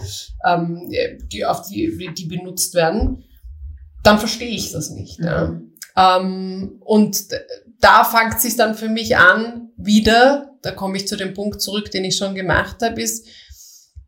ähm, 0.46 0.88
die, 1.32 1.44
auf 1.44 1.62
die, 1.68 2.14
die 2.14 2.26
benutzt 2.26 2.74
werden, 2.74 3.24
dann 4.04 4.18
verstehe 4.18 4.48
ich 4.48 4.72
das 4.72 4.90
nicht. 4.90 5.18
Mhm. 5.18 5.26
Ja? 5.26 5.60
Ähm, 5.96 6.76
und 6.80 7.26
da 7.80 8.04
fängt 8.04 8.36
es 8.36 8.42
sich 8.42 8.56
dann 8.56 8.74
für 8.74 8.88
mich 8.88 9.16
an, 9.16 9.70
wieder, 9.76 10.56
da 10.62 10.72
komme 10.72 10.96
ich 10.96 11.08
zu 11.08 11.16
dem 11.16 11.34
Punkt 11.34 11.60
zurück, 11.60 11.90
den 11.90 12.04
ich 12.04 12.16
schon 12.16 12.34
gemacht 12.34 12.76
habe, 12.82 13.00
ist, 13.00 13.26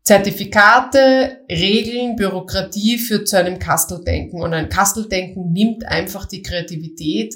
Zertifikate, 0.03 1.41
Regeln, 1.49 2.15
Bürokratie 2.15 2.97
führt 2.97 3.27
zu 3.27 3.37
einem 3.37 3.59
Kasteldenken. 3.59 4.41
Und 4.41 4.53
ein 4.53 4.67
Kasteldenken 4.67 5.51
nimmt 5.51 5.85
einfach 5.85 6.25
die 6.25 6.41
Kreativität, 6.41 7.35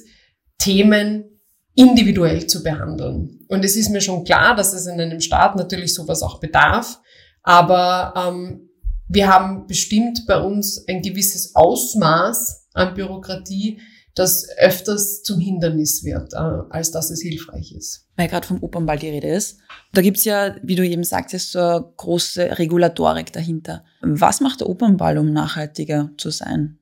Themen 0.57 1.34
individuell 1.75 2.47
zu 2.47 2.63
behandeln. 2.63 3.45
Und 3.47 3.63
es 3.63 3.75
ist 3.75 3.89
mir 3.89 4.01
schon 4.01 4.23
klar, 4.23 4.55
dass 4.55 4.73
es 4.73 4.87
in 4.87 4.99
einem 4.99 5.19
Staat 5.19 5.55
natürlich 5.55 5.93
sowas 5.93 6.23
auch 6.23 6.39
bedarf, 6.39 6.99
aber 7.43 8.13
ähm, 8.17 8.69
wir 9.07 9.27
haben 9.27 9.67
bestimmt 9.67 10.25
bei 10.27 10.39
uns 10.39 10.83
ein 10.87 11.01
gewisses 11.01 11.55
Ausmaß 11.55 12.69
an 12.73 12.93
Bürokratie, 12.95 13.79
das 14.15 14.47
öfters 14.57 15.23
zum 15.23 15.39
Hindernis 15.39 16.03
wird, 16.03 16.33
äh, 16.33 16.37
als 16.69 16.91
dass 16.91 17.11
es 17.11 17.21
hilfreich 17.21 17.73
ist. 17.73 18.07
Weil 18.15 18.29
gerade 18.29 18.47
vom 18.47 18.63
Opernball 18.63 18.97
die 18.97 19.09
Rede 19.09 19.27
ist. 19.27 19.59
Da 19.93 20.01
gibt's 20.01 20.23
ja, 20.23 20.55
wie 20.63 20.75
du 20.75 20.87
eben 20.87 21.03
sagtest, 21.03 21.51
so 21.51 21.59
eine 21.59 21.85
große 21.97 22.57
Regulatorik 22.57 23.33
dahinter. 23.33 23.83
Was 24.01 24.39
macht 24.39 24.61
der 24.61 24.69
Opernball, 24.69 25.17
um 25.17 25.33
nachhaltiger 25.33 26.11
zu 26.17 26.29
sein? 26.29 26.79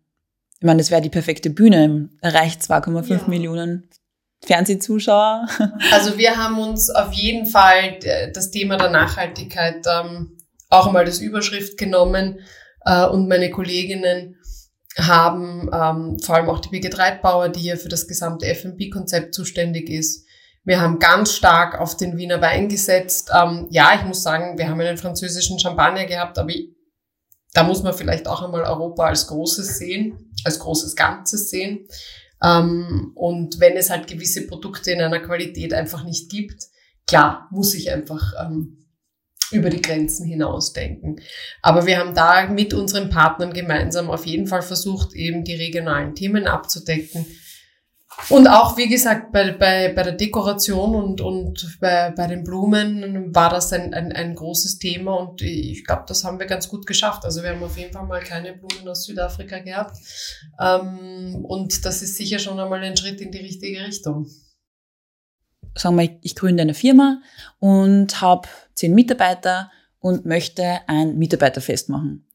Ich 0.59 0.65
meine, 0.65 0.77
das 0.77 0.91
wäre 0.91 1.01
die 1.01 1.09
perfekte 1.09 1.49
Bühne, 1.49 2.09
erreicht 2.21 2.61
2,5 2.61 3.09
ja. 3.09 3.27
Millionen 3.27 3.89
Fernsehzuschauer? 4.45 5.47
Also 5.91 6.17
wir 6.17 6.37
haben 6.37 6.59
uns 6.59 6.89
auf 6.89 7.13
jeden 7.13 7.45
Fall 7.45 7.99
das 8.33 8.51
Thema 8.51 8.77
der 8.77 8.89
Nachhaltigkeit 8.89 9.85
ähm, 9.87 10.37
auch 10.69 10.91
mal 10.91 11.05
als 11.05 11.19
Überschrift 11.19 11.77
genommen 11.77 12.39
äh, 12.85 13.05
und 13.05 13.27
meine 13.27 13.51
Kolleginnen 13.51 14.37
haben 14.97 15.69
ähm, 15.73 16.19
vor 16.19 16.35
allem 16.35 16.49
auch 16.49 16.59
die 16.59 16.69
Birgit 16.69 16.97
Reitbauer, 16.97 17.49
die 17.49 17.61
hier 17.61 17.77
für 17.77 17.89
das 17.89 18.07
gesamte 18.07 18.45
F&B-Konzept 18.47 19.33
zuständig 19.33 19.89
ist. 19.89 20.27
Wir 20.63 20.79
haben 20.79 20.99
ganz 20.99 21.33
stark 21.33 21.79
auf 21.79 21.97
den 21.97 22.17
Wiener 22.17 22.41
Wein 22.41 22.69
gesetzt. 22.69 23.31
Ähm, 23.35 23.67
ja, 23.69 23.93
ich 23.95 24.05
muss 24.05 24.23
sagen, 24.23 24.57
wir 24.57 24.69
haben 24.69 24.79
einen 24.79 24.97
französischen 24.97 25.59
Champagner 25.59 26.05
gehabt, 26.05 26.37
aber 26.37 26.53
da 27.53 27.63
muss 27.63 27.83
man 27.83 27.93
vielleicht 27.93 28.27
auch 28.27 28.41
einmal 28.41 28.63
Europa 28.63 29.05
als 29.05 29.27
großes 29.27 29.77
sehen, 29.77 30.31
als 30.43 30.59
großes 30.59 30.95
Ganzes 30.95 31.49
sehen. 31.49 31.87
Ähm, 32.43 33.11
und 33.15 33.59
wenn 33.59 33.77
es 33.77 33.89
halt 33.89 34.07
gewisse 34.07 34.45
Produkte 34.47 34.91
in 34.91 35.01
einer 35.01 35.19
Qualität 35.19 35.73
einfach 35.73 36.03
nicht 36.03 36.29
gibt, 36.29 36.65
klar, 37.07 37.47
muss 37.51 37.73
ich 37.73 37.91
einfach 37.91 38.33
ähm, 38.41 38.85
über 39.51 39.69
die 39.69 39.81
Grenzen 39.81 40.25
hinaus 40.25 40.73
denken. 40.73 41.17
Aber 41.61 41.85
wir 41.85 41.99
haben 41.99 42.15
da 42.15 42.47
mit 42.47 42.73
unseren 42.73 43.09
Partnern 43.09 43.53
gemeinsam 43.53 44.09
auf 44.09 44.25
jeden 44.25 44.47
Fall 44.47 44.61
versucht, 44.61 45.13
eben 45.13 45.43
die 45.43 45.55
regionalen 45.55 46.15
Themen 46.15 46.47
abzudecken 46.47 47.25
und 48.29 48.47
auch, 48.47 48.77
wie 48.77 48.87
gesagt, 48.87 49.31
bei, 49.31 49.51
bei, 49.51 49.91
bei 49.93 50.03
der 50.03 50.13
Dekoration 50.13 50.95
und, 50.95 51.21
und 51.21 51.77
bei, 51.79 52.11
bei 52.11 52.27
den 52.27 52.43
Blumen 52.43 53.33
war 53.35 53.49
das 53.49 53.73
ein, 53.73 53.93
ein, 53.93 54.11
ein 54.11 54.35
großes 54.35 54.79
Thema 54.79 55.15
und 55.15 55.41
ich 55.41 55.83
glaube, 55.85 56.03
das 56.07 56.23
haben 56.23 56.39
wir 56.39 56.45
ganz 56.45 56.69
gut 56.69 56.85
geschafft. 56.85 57.25
Also 57.25 57.43
wir 57.43 57.51
haben 57.51 57.63
auf 57.63 57.77
jeden 57.77 57.91
Fall 57.91 58.05
mal 58.05 58.21
keine 58.21 58.53
Blumen 58.53 58.87
aus 58.87 59.03
Südafrika 59.03 59.59
gehabt 59.59 59.97
ähm, 60.59 61.43
und 61.43 61.85
das 61.85 62.01
ist 62.01 62.15
sicher 62.15 62.39
schon 62.39 62.59
einmal 62.59 62.81
ein 62.83 62.97
Schritt 62.97 63.19
in 63.21 63.31
die 63.31 63.39
richtige 63.39 63.85
Richtung. 63.85 64.27
sagen 65.75 65.97
wir, 65.97 66.17
ich 66.21 66.35
gründe 66.35 66.61
eine 66.61 66.73
Firma 66.73 67.21
und 67.59 68.21
habe 68.21 68.47
zehn 68.73 68.93
Mitarbeiter 68.93 69.71
und 69.99 70.25
möchte 70.25 70.79
ein 70.87 71.17
Mitarbeiterfest 71.17 71.89
machen. 71.89 72.27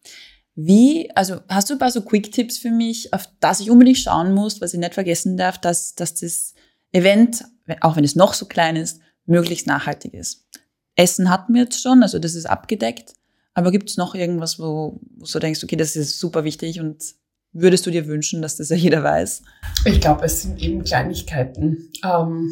Wie, 0.60 1.08
also 1.14 1.38
hast 1.48 1.70
du 1.70 1.74
ein 1.74 1.78
paar 1.78 1.92
so 1.92 2.02
Quick-Tipps 2.02 2.58
für 2.58 2.72
mich, 2.72 3.14
auf 3.14 3.28
das 3.38 3.60
ich 3.60 3.70
unbedingt 3.70 3.98
schauen 3.98 4.34
muss, 4.34 4.60
was 4.60 4.74
ich 4.74 4.80
nicht 4.80 4.94
vergessen 4.94 5.36
darf, 5.36 5.56
dass, 5.56 5.94
dass 5.94 6.16
das 6.16 6.52
Event, 6.90 7.44
auch 7.80 7.94
wenn 7.94 8.02
es 8.02 8.16
noch 8.16 8.34
so 8.34 8.46
klein 8.46 8.74
ist, 8.74 9.00
möglichst 9.24 9.68
nachhaltig 9.68 10.14
ist? 10.14 10.48
Essen 10.96 11.30
hatten 11.30 11.54
wir 11.54 11.62
jetzt 11.62 11.80
schon, 11.80 12.02
also 12.02 12.18
das 12.18 12.34
ist 12.34 12.46
abgedeckt. 12.46 13.14
Aber 13.54 13.70
gibt 13.70 13.88
es 13.88 13.98
noch 13.98 14.16
irgendwas, 14.16 14.58
wo, 14.58 14.98
wo 15.16 15.26
du 15.32 15.38
denkst, 15.38 15.62
okay, 15.62 15.76
das 15.76 15.94
ist 15.94 16.18
super 16.18 16.42
wichtig 16.42 16.80
und 16.80 17.04
würdest 17.52 17.86
du 17.86 17.92
dir 17.92 18.08
wünschen, 18.08 18.42
dass 18.42 18.56
das 18.56 18.70
ja 18.70 18.76
jeder 18.76 19.04
weiß? 19.04 19.42
Ich 19.84 20.00
glaube, 20.00 20.24
es 20.24 20.42
sind 20.42 20.60
eben 20.60 20.82
Kleinigkeiten. 20.82 21.92
Ähm, 22.04 22.50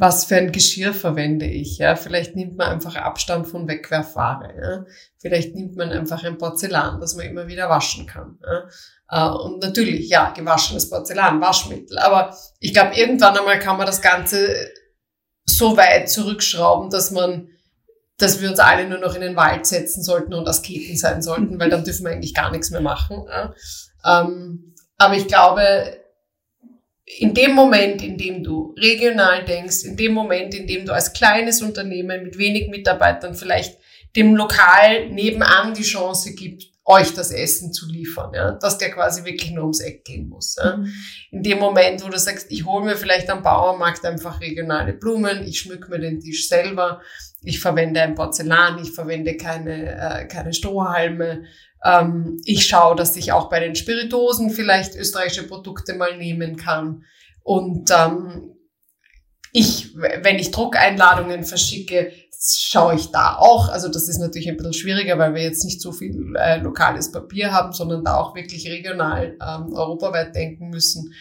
was 0.00 0.24
für 0.24 0.36
ein 0.36 0.50
Geschirr 0.50 0.94
verwende 0.94 1.44
ich? 1.44 1.76
Ja, 1.76 1.94
vielleicht 1.94 2.34
nimmt 2.34 2.56
man 2.56 2.68
einfach 2.68 2.96
Abstand 2.96 3.46
von 3.46 3.68
Wegwerfware. 3.68 4.54
Ja? 4.58 4.84
Vielleicht 5.18 5.54
nimmt 5.54 5.76
man 5.76 5.90
einfach 5.90 6.24
ein 6.24 6.38
Porzellan, 6.38 6.98
das 7.02 7.16
man 7.16 7.26
immer 7.26 7.48
wieder 7.48 7.68
waschen 7.68 8.06
kann. 8.06 8.38
Ja? 8.42 8.64
Äh, 9.10 9.30
und 9.42 9.62
natürlich, 9.62 10.08
ja, 10.08 10.30
gewaschenes 10.30 10.88
Porzellan, 10.88 11.42
Waschmittel. 11.42 11.98
Aber 11.98 12.34
ich 12.60 12.72
glaube, 12.72 12.96
irgendwann 12.96 13.36
einmal 13.36 13.58
kann 13.58 13.76
man 13.76 13.84
das 13.84 14.00
Ganze 14.00 14.70
so 15.44 15.76
weit 15.76 16.08
zurückschrauben, 16.08 16.88
dass 16.88 17.10
man, 17.10 17.48
dass 18.16 18.40
wir 18.40 18.48
uns 18.48 18.58
alle 18.58 18.88
nur 18.88 19.00
noch 19.00 19.14
in 19.14 19.20
den 19.20 19.36
Wald 19.36 19.66
setzen 19.66 20.02
sollten 20.02 20.32
und 20.32 20.48
Asketen 20.48 20.96
sein 20.96 21.20
sollten, 21.20 21.60
weil 21.60 21.68
dann 21.68 21.84
dürfen 21.84 22.06
wir 22.06 22.12
eigentlich 22.12 22.34
gar 22.34 22.50
nichts 22.50 22.70
mehr 22.70 22.80
machen. 22.80 23.26
Ähm, 24.06 24.74
aber 24.96 25.14
ich 25.14 25.28
glaube, 25.28 25.99
in 27.18 27.34
dem 27.34 27.52
Moment, 27.52 28.02
in 28.02 28.16
dem 28.16 28.42
du 28.42 28.74
regional 28.78 29.44
denkst, 29.44 29.84
in 29.84 29.96
dem 29.96 30.12
Moment, 30.12 30.54
in 30.54 30.66
dem 30.66 30.86
du 30.86 30.92
als 30.92 31.12
kleines 31.12 31.62
Unternehmen 31.62 32.22
mit 32.22 32.38
wenig 32.38 32.68
Mitarbeitern 32.68 33.34
vielleicht 33.34 33.78
dem 34.16 34.34
Lokal 34.34 35.08
nebenan 35.10 35.74
die 35.74 35.82
Chance 35.82 36.34
gibt, 36.34 36.70
euch 36.84 37.14
das 37.14 37.30
Essen 37.30 37.72
zu 37.72 37.86
liefern, 37.86 38.32
ja, 38.34 38.52
dass 38.52 38.78
der 38.78 38.90
quasi 38.90 39.24
wirklich 39.24 39.52
nur 39.52 39.64
ums 39.64 39.80
Eck 39.80 40.04
gehen 40.04 40.28
muss. 40.28 40.56
Ja. 40.56 40.76
Mhm. 40.76 40.92
In 41.30 41.42
dem 41.42 41.58
Moment, 41.58 42.04
wo 42.04 42.08
du 42.08 42.18
sagst, 42.18 42.50
ich 42.50 42.64
hole 42.64 42.84
mir 42.84 42.96
vielleicht 42.96 43.30
am 43.30 43.42
Bauernmarkt 43.42 44.04
einfach 44.04 44.40
regionale 44.40 44.92
Blumen, 44.92 45.46
ich 45.46 45.60
schmück 45.60 45.88
mir 45.88 46.00
den 46.00 46.20
Tisch 46.20 46.48
selber, 46.48 47.00
ich 47.42 47.60
verwende 47.60 48.02
ein 48.02 48.16
Porzellan, 48.16 48.82
ich 48.82 48.90
verwende 48.90 49.36
keine, 49.36 49.94
äh, 49.94 50.26
keine 50.26 50.52
Strohhalme, 50.52 51.44
ähm, 51.84 52.40
ich 52.44 52.66
schaue, 52.66 52.96
dass 52.96 53.16
ich 53.16 53.32
auch 53.32 53.48
bei 53.48 53.60
den 53.60 53.74
Spiritosen 53.74 54.50
vielleicht 54.50 54.94
österreichische 54.94 55.46
Produkte 55.46 55.94
mal 55.94 56.16
nehmen 56.16 56.56
kann 56.56 57.04
und 57.42 57.90
ähm, 57.90 58.56
ich, 59.52 59.94
wenn 59.96 60.38
ich 60.38 60.52
Druckeinladungen 60.52 61.44
verschicke, 61.44 62.12
schaue 62.40 62.94
ich 62.94 63.10
da 63.10 63.36
auch. 63.36 63.68
Also 63.68 63.88
das 63.88 64.08
ist 64.08 64.18
natürlich 64.18 64.48
ein 64.48 64.56
bisschen 64.56 64.72
schwieriger, 64.72 65.18
weil 65.18 65.34
wir 65.34 65.42
jetzt 65.42 65.64
nicht 65.64 65.80
so 65.80 65.92
viel 65.92 66.34
äh, 66.36 66.58
lokales 66.58 67.12
Papier 67.12 67.52
haben, 67.52 67.72
sondern 67.72 68.04
da 68.04 68.16
auch 68.16 68.34
wirklich 68.34 68.68
regional 68.70 69.36
ähm, 69.40 69.72
europaweit 69.72 70.34
denken 70.34 70.68
müssen. 70.68 71.12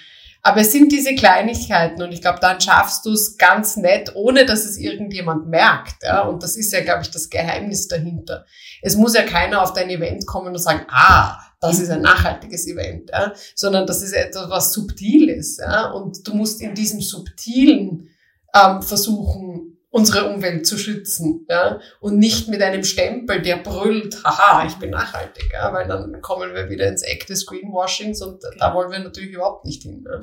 Aber 0.41 0.61
es 0.61 0.71
sind 0.71 0.91
diese 0.91 1.15
Kleinigkeiten 1.15 2.01
und 2.01 2.13
ich 2.13 2.21
glaube, 2.21 2.39
dann 2.39 2.61
schaffst 2.61 3.05
du 3.05 3.11
es 3.11 3.37
ganz 3.37 3.75
nett, 3.75 4.15
ohne 4.15 4.45
dass 4.45 4.63
es 4.63 4.77
irgendjemand 4.77 5.47
merkt. 5.47 6.03
Ja? 6.03 6.21
Und 6.21 6.43
das 6.43 6.55
ist 6.55 6.71
ja, 6.71 6.81
glaube 6.81 7.01
ich, 7.01 7.11
das 7.11 7.29
Geheimnis 7.29 7.87
dahinter. 7.87 8.45
Es 8.81 8.95
muss 8.95 9.15
ja 9.15 9.23
keiner 9.23 9.61
auf 9.61 9.73
dein 9.73 9.89
Event 9.89 10.25
kommen 10.25 10.47
und 10.47 10.59
sagen, 10.59 10.85
ah, 10.89 11.37
das 11.59 11.79
ist 11.79 11.89
ein 11.89 12.01
nachhaltiges 12.01 12.67
Event, 12.67 13.09
ja? 13.09 13.33
sondern 13.53 13.85
das 13.85 14.01
ist 14.01 14.13
etwas, 14.13 14.49
was 14.49 14.71
subtil 14.71 15.27
ist. 15.27 15.59
Ja? 15.59 15.91
Und 15.91 16.25
du 16.25 16.33
musst 16.33 16.61
in 16.61 16.73
diesem 16.73 17.01
Subtilen 17.01 18.09
ähm, 18.55 18.81
versuchen, 18.81 19.78
unsere 19.91 20.31
Umwelt 20.31 20.67
zu 20.67 20.77
schützen, 20.77 21.45
ja, 21.49 21.79
und 21.99 22.19
nicht 22.19 22.47
mit 22.47 22.61
einem 22.61 22.83
Stempel, 22.83 23.41
der 23.41 23.57
brüllt, 23.57 24.23
haha, 24.23 24.65
ich 24.65 24.75
bin 24.75 24.91
nachhaltig, 24.91 25.49
ja, 25.51 25.73
weil 25.73 25.87
dann 25.87 26.21
kommen 26.21 26.53
wir 26.53 26.69
wieder 26.69 26.87
ins 26.87 27.01
Eck 27.01 27.25
des 27.27 27.45
Greenwashings 27.45 28.21
und 28.21 28.43
okay. 28.43 28.57
da 28.59 28.73
wollen 28.73 28.91
wir 28.91 28.99
natürlich 28.99 29.31
überhaupt 29.31 29.65
nicht 29.65 29.81
hin. 29.81 30.05
Ja, 30.05 30.21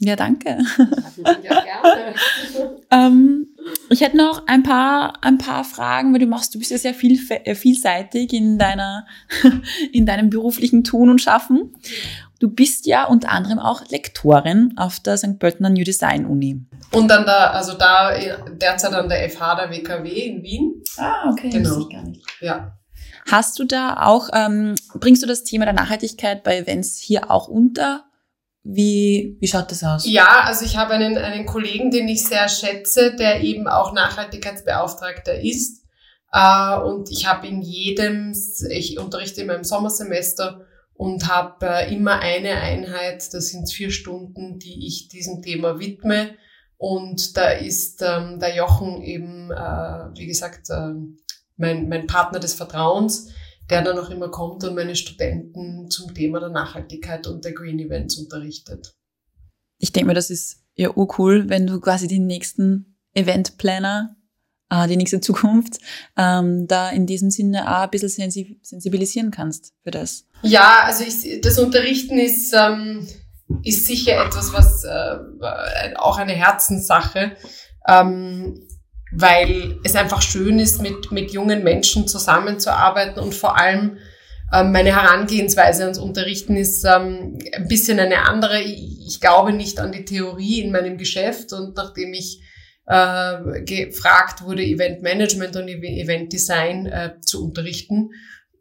ja 0.00 0.16
danke. 0.16 0.58
Ja, 1.24 1.34
gerne. 1.34 2.14
ähm, 2.90 3.46
ich 3.88 4.00
hätte 4.00 4.16
noch 4.16 4.46
ein 4.46 4.64
paar, 4.64 5.22
ein 5.22 5.38
paar 5.38 5.62
Fragen, 5.62 6.12
weil 6.12 6.20
du 6.20 6.26
machst, 6.26 6.54
du 6.54 6.58
bist 6.58 6.72
ja 6.72 6.78
sehr 6.78 6.94
viel, 6.94 7.20
äh, 7.30 7.54
vielseitig 7.54 8.32
in 8.32 8.58
deiner, 8.58 9.06
in 9.92 10.06
deinem 10.06 10.30
beruflichen 10.30 10.82
Tun 10.82 11.08
und 11.08 11.20
Schaffen. 11.20 11.72
Du 12.40 12.48
bist 12.48 12.86
ja 12.86 13.04
unter 13.04 13.30
anderem 13.30 13.58
auch 13.58 13.88
Lektorin 13.90 14.74
auf 14.76 15.00
der 15.00 15.16
St. 15.16 15.38
Pöltener 15.38 15.70
New 15.70 15.84
Design 15.84 16.26
Uni. 16.26 16.67
Und 16.90 17.08
dann 17.08 17.26
da, 17.26 17.50
also 17.50 17.74
da 17.74 18.12
derzeit 18.50 18.92
an 18.94 19.08
der 19.08 19.28
FH 19.28 19.54
der 19.56 19.70
WKW 19.70 20.08
in 20.08 20.42
Wien. 20.42 20.82
Ah, 20.96 21.30
okay, 21.30 21.50
genau. 21.50 21.68
das 21.68 21.78
ich 21.78 21.88
gar 21.90 22.02
nicht. 22.02 22.24
Ja. 22.40 22.78
Hast 23.30 23.58
du 23.58 23.64
da 23.64 24.06
auch, 24.06 24.30
ähm, 24.32 24.74
bringst 24.94 25.22
du 25.22 25.26
das 25.26 25.44
Thema 25.44 25.66
der 25.66 25.74
Nachhaltigkeit 25.74 26.42
bei 26.42 26.56
Events 26.58 26.98
hier 26.98 27.30
auch 27.30 27.48
unter? 27.48 28.04
Wie, 28.62 29.36
wie 29.40 29.48
schaut 29.48 29.70
das 29.70 29.84
aus? 29.84 30.06
Ja, 30.06 30.42
also 30.44 30.64
ich 30.64 30.76
habe 30.76 30.94
einen, 30.94 31.16
einen 31.16 31.46
Kollegen, 31.46 31.90
den 31.90 32.08
ich 32.08 32.24
sehr 32.24 32.48
schätze, 32.48 33.14
der 33.14 33.40
eben 33.40 33.68
auch 33.68 33.92
Nachhaltigkeitsbeauftragter 33.92 35.40
ist. 35.40 35.84
Äh, 36.32 36.78
und 36.78 37.10
ich 37.10 37.26
habe 37.26 37.46
in 37.46 37.62
jedem, 37.62 38.34
ich 38.70 38.98
unterrichte 38.98 39.42
immer 39.42 39.54
im 39.54 39.64
Sommersemester 39.64 40.66
und 40.94 41.28
habe 41.28 41.66
äh, 41.66 41.94
immer 41.94 42.18
eine 42.20 42.56
Einheit, 42.56 43.32
das 43.32 43.48
sind 43.48 43.70
vier 43.70 43.90
Stunden, 43.90 44.58
die 44.58 44.86
ich 44.86 45.08
diesem 45.08 45.42
Thema 45.42 45.78
widme. 45.78 46.34
Und 46.78 47.36
da 47.36 47.50
ist 47.50 48.02
ähm, 48.02 48.38
der 48.38 48.54
Jochen 48.56 49.02
eben, 49.02 49.50
äh, 49.50 50.08
wie 50.14 50.26
gesagt, 50.26 50.70
äh, 50.70 50.94
mein, 51.56 51.88
mein 51.88 52.06
Partner 52.06 52.38
des 52.38 52.54
Vertrauens, 52.54 53.28
der 53.68 53.82
dann 53.82 53.98
auch 53.98 54.10
immer 54.10 54.30
kommt 54.30 54.64
und 54.64 54.74
meine 54.74 54.96
Studenten 54.96 55.90
zum 55.90 56.14
Thema 56.14 56.40
der 56.40 56.50
Nachhaltigkeit 56.50 57.26
und 57.26 57.44
der 57.44 57.52
Green 57.52 57.80
Events 57.80 58.16
unterrichtet. 58.16 58.94
Ich 59.78 59.92
denke 59.92 60.08
mir, 60.08 60.14
das 60.14 60.30
ist 60.30 60.62
ja 60.76 60.90
urcool, 60.90 61.48
wenn 61.48 61.66
du 61.66 61.80
quasi 61.80 62.06
den 62.06 62.26
nächsten 62.26 62.96
Eventplaner 63.12 64.16
äh, 64.70 64.86
die 64.86 64.96
nächste 64.96 65.20
Zukunft, 65.20 65.78
ähm, 66.16 66.66
da 66.66 66.90
in 66.90 67.06
diesem 67.06 67.30
Sinne 67.30 67.68
auch 67.68 67.82
ein 67.82 67.90
bisschen 67.90 68.30
sensibilisieren 68.62 69.30
kannst 69.30 69.72
für 69.82 69.90
das. 69.90 70.26
Ja, 70.42 70.82
also 70.84 71.04
ich, 71.04 71.40
das 71.40 71.58
Unterrichten 71.58 72.18
ist, 72.18 72.54
ähm, 72.54 73.06
ist 73.62 73.86
sicher 73.86 74.24
etwas, 74.24 74.52
was 74.52 74.84
äh, 74.84 75.94
auch 75.96 76.18
eine 76.18 76.32
Herzenssache, 76.32 77.32
ähm, 77.86 78.66
weil 79.12 79.78
es 79.84 79.94
einfach 79.94 80.20
schön 80.20 80.58
ist, 80.58 80.82
mit, 80.82 81.10
mit 81.12 81.30
jungen 81.30 81.64
Menschen 81.64 82.06
zusammenzuarbeiten 82.06 83.22
und 83.22 83.34
vor 83.34 83.58
allem 83.58 83.98
ähm, 84.52 84.72
meine 84.72 84.94
Herangehensweise 84.94 85.84
ans 85.84 85.98
Unterrichten 85.98 86.56
ist 86.56 86.84
ähm, 86.84 87.38
ein 87.54 87.68
bisschen 87.68 87.98
eine 88.00 88.26
andere. 88.26 88.60
Ich, 88.60 89.20
glaube 89.20 89.52
nicht 89.52 89.80
an 89.80 89.92
die 89.92 90.04
Theorie 90.04 90.60
in 90.60 90.70
meinem 90.70 90.96
Geschäft 90.96 91.52
und 91.52 91.76
nachdem 91.76 92.12
ich 92.12 92.42
äh, 92.86 93.62
gefragt 93.62 94.42
wurde, 94.42 94.62
Event 94.62 95.02
Management 95.02 95.56
und 95.56 95.68
Event 95.68 96.32
Design 96.32 96.86
äh, 96.86 97.14
zu 97.20 97.44
unterrichten 97.44 98.10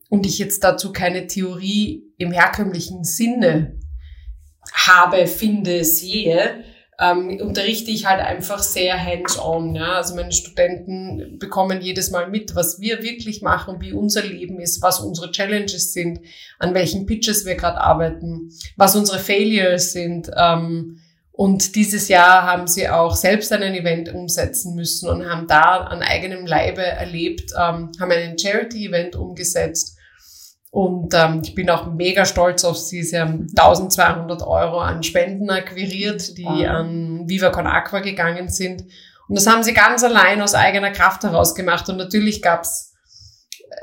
und 0.09 0.25
ich 0.25 0.39
jetzt 0.39 0.63
dazu 0.63 0.91
keine 0.91 1.27
Theorie 1.27 2.03
im 2.17 2.31
herkömmlichen 2.31 3.03
Sinne 3.03 3.77
habe, 4.73 5.27
finde, 5.27 5.83
sehe, 5.83 6.63
ähm, 6.99 7.39
unterrichte 7.41 7.91
ich 7.91 8.07
halt 8.07 8.21
einfach 8.21 8.59
sehr 8.59 8.97
hands-on. 9.03 9.75
Ja? 9.75 9.93
Also 9.93 10.15
meine 10.15 10.31
Studenten 10.31 11.37
bekommen 11.37 11.81
jedes 11.81 12.09
Mal 12.09 12.29
mit, 12.29 12.55
was 12.55 12.79
wir 12.79 13.03
wirklich 13.03 13.41
machen, 13.41 13.79
wie 13.81 13.93
unser 13.93 14.23
Leben 14.23 14.59
ist, 14.59 14.81
was 14.81 14.99
unsere 14.99 15.31
Challenges 15.31 15.93
sind, 15.93 16.19
an 16.57 16.73
welchen 16.73 17.05
Pitches 17.05 17.45
wir 17.45 17.55
gerade 17.55 17.79
arbeiten, 17.79 18.49
was 18.75 18.95
unsere 18.95 19.19
Failures 19.19 19.91
sind. 19.91 20.31
Ähm, 20.35 20.99
und 21.31 21.75
dieses 21.75 22.07
Jahr 22.07 22.43
haben 22.43 22.65
sie 22.65 22.89
auch 22.89 23.15
selbst 23.15 23.53
ein 23.53 23.61
Event 23.61 24.11
umsetzen 24.11 24.73
müssen 24.73 25.07
und 25.07 25.29
haben 25.29 25.45
da 25.45 25.81
an 25.81 26.01
eigenem 26.01 26.47
Leibe 26.47 26.81
erlebt, 26.81 27.51
ähm, 27.51 27.91
haben 27.99 28.11
einen 28.11 28.39
Charity-Event 28.39 29.15
umgesetzt. 29.15 29.96
Und 30.77 31.11
ähm, 31.15 31.41
ich 31.43 31.55
bin 31.55 31.71
auch 31.71 31.91
mega 31.91 32.23
stolz 32.23 32.63
auf 32.63 32.77
sie. 32.77 33.01
Sie 33.01 33.19
haben 33.19 33.47
1200 33.57 34.43
Euro 34.43 34.77
an 34.77 35.01
Spenden 35.01 35.49
akquiriert, 35.49 36.37
die 36.37 36.45
wow. 36.45 36.67
an 36.67 37.23
Viva 37.27 37.49
Con 37.49 37.65
Aqua 37.65 38.01
gegangen 38.01 38.47
sind. 38.47 38.83
Und 39.27 39.35
das 39.35 39.47
haben 39.47 39.63
sie 39.63 39.73
ganz 39.73 40.03
allein 40.03 40.39
aus 40.39 40.53
eigener 40.53 40.91
Kraft 40.91 41.23
heraus 41.23 41.55
gemacht. 41.55 41.89
Und 41.89 41.97
natürlich 41.97 42.43
gab's 42.43 42.93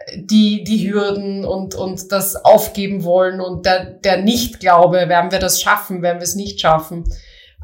äh, 0.06 0.18
die, 0.22 0.62
die 0.62 0.88
Hürden 0.88 1.44
und, 1.44 1.74
und 1.74 2.12
das 2.12 2.36
Aufgeben 2.36 3.02
wollen 3.02 3.40
und 3.40 3.66
der, 3.66 3.86
der 3.86 4.18
Nicht-Glaube, 4.18 5.08
werden 5.08 5.32
wir 5.32 5.40
das 5.40 5.60
schaffen, 5.60 6.00
werden 6.00 6.20
wir 6.20 6.28
es 6.28 6.36
nicht 6.36 6.60
schaffen. 6.60 7.02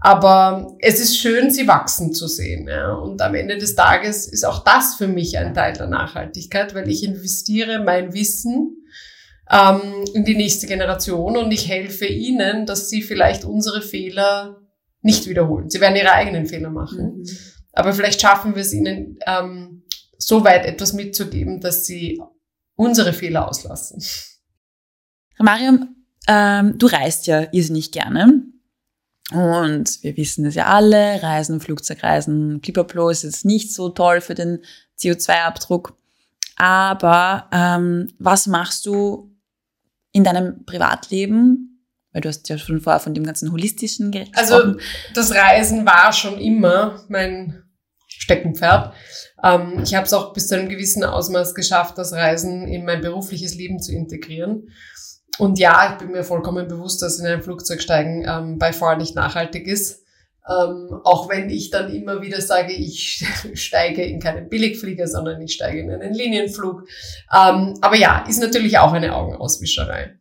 Aber 0.01 0.77
es 0.81 0.99
ist 0.99 1.17
schön, 1.17 1.53
sie 1.53 1.69
wachsen 1.69 2.13
zu 2.13 2.27
sehen. 2.27 2.67
Ja. 2.67 2.95
Und 2.95 3.23
am 3.23 3.37
Ende 3.37 3.59
des 3.59 3.77
Tages 3.77 4.27
ist 4.27 4.45
auch 4.45 4.65
das 4.65 4.97
für 4.97 5.07
mich 5.07 5.39
ein 5.39 5.55
Teil 5.55 5.75
der 5.75 5.87
Nachhaltigkeit, 5.87 6.75
weil 6.75 6.89
ich 6.89 7.05
investiere 7.05 7.85
mein 7.85 8.13
Wissen 8.13 8.80
ähm, 9.51 10.05
in 10.15 10.25
die 10.25 10.37
nächste 10.37 10.67
Generation 10.67 11.37
und 11.37 11.51
ich 11.51 11.69
helfe 11.69 12.07
ihnen, 12.07 12.67
dass 12.67 12.89
sie 12.89 13.03
vielleicht 13.03 13.45
unsere 13.45 13.83
Fehler 13.83 14.61
nicht 15.03 15.29
wiederholen. 15.29 15.71
Sie 15.71 15.81
werden 15.81 15.97
ihre 15.97 16.13
eigenen 16.13 16.47
Fehler 16.47 16.71
machen. 16.71 17.19
Mhm. 17.19 17.27
Aber 17.73 17.93
vielleicht 17.93 18.21
schaffen 18.21 18.55
wir 18.55 18.63
es 18.63 18.73
ihnen, 18.73 19.19
ähm, 19.27 19.85
so 20.19 20.45
weit 20.45 20.67
etwas 20.67 20.93
mitzugeben, 20.93 21.61
dass 21.61 21.87
sie 21.87 22.21
unsere 22.77 23.13
Fehler 23.13 23.49
auslassen. 23.49 24.03
Mariam, 25.39 25.97
ähm, 26.29 26.77
du 26.77 26.87
reist 26.87 27.27
ja 27.27 27.47
irrsinnig 27.53 27.93
gerne. 27.93 28.45
Und 29.33 30.03
wir 30.03 30.17
wissen 30.17 30.45
es 30.45 30.57
ja 30.57 30.67
alle, 30.67 31.23
Reisen, 31.23 31.61
Flugzeugreisen, 31.61 32.61
Clipperplo 32.61 33.11
ist 33.11 33.23
jetzt 33.23 33.45
nicht 33.45 33.73
so 33.73 33.89
toll 33.89 34.21
für 34.21 34.35
den 34.35 34.59
CO2-Abdruck. 34.99 35.97
Aber 36.57 37.49
ähm, 37.53 38.13
was 38.19 38.47
machst 38.47 38.87
du 38.87 39.30
in 40.13 40.25
deinem 40.25 40.65
Privatleben? 40.65 41.87
Weil 42.13 42.23
du 42.23 42.29
hast 42.29 42.49
ja 42.49 42.59
schon 42.59 42.81
vorher 42.81 43.01
von 43.01 43.15
dem 43.15 43.25
ganzen 43.25 43.53
holistischen 43.53 44.11
gesprochen. 44.11 44.35
Also 44.35 44.77
das 45.15 45.33
Reisen 45.33 45.87
war 45.87 46.13
schon 46.13 46.39
immer 46.39 47.05
mein 47.09 47.63
Steckenpferd. 48.09 48.93
Ähm, 49.43 49.81
ich 49.85 49.95
habe 49.95 50.07
es 50.07 50.13
auch 50.13 50.33
bis 50.33 50.49
zu 50.49 50.57
einem 50.57 50.69
gewissen 50.69 51.05
Ausmaß 51.05 51.55
geschafft, 51.55 51.99
das 51.99 52.13
Reisen 52.13 52.67
in 52.67 52.85
mein 52.85 53.01
berufliches 53.01 53.55
Leben 53.55 53.81
zu 53.81 53.93
integrieren. 53.93 54.69
Und 55.39 55.59
ja, 55.59 55.93
ich 55.93 55.99
bin 55.99 56.11
mir 56.11 56.25
vollkommen 56.25 56.69
bewusst, 56.69 57.01
dass 57.01 57.19
in 57.19 57.27
ein 57.27 57.43
Flugzeug 57.43 57.81
steigen 57.81 58.25
ähm, 58.27 58.59
bei 58.59 58.73
far 58.73 58.97
nicht 58.97 59.15
nachhaltig 59.15 59.67
ist. 59.67 60.00
Ähm, 60.49 61.01
auch 61.05 61.29
wenn 61.29 61.51
ich 61.51 61.71
dann 61.71 61.95
immer 61.95 62.23
wieder 62.23 62.41
sage, 62.41 62.73
ich 62.73 63.25
steige 63.55 64.03
in 64.03 64.21
keinen 64.21 64.49
Billigflieger, 64.49 65.07
sondern 65.07 65.41
ich 65.41 65.53
steige 65.53 65.81
in 65.81 65.91
einen 65.91 66.15
Linienflug. 66.15 66.89
Ähm, 67.33 67.75
aber 67.81 67.97
ja, 67.97 68.25
ist 68.29 68.41
natürlich 68.41 68.79
auch 68.79 68.93
eine 68.93 69.15
Augenauswischerei. 69.15 70.15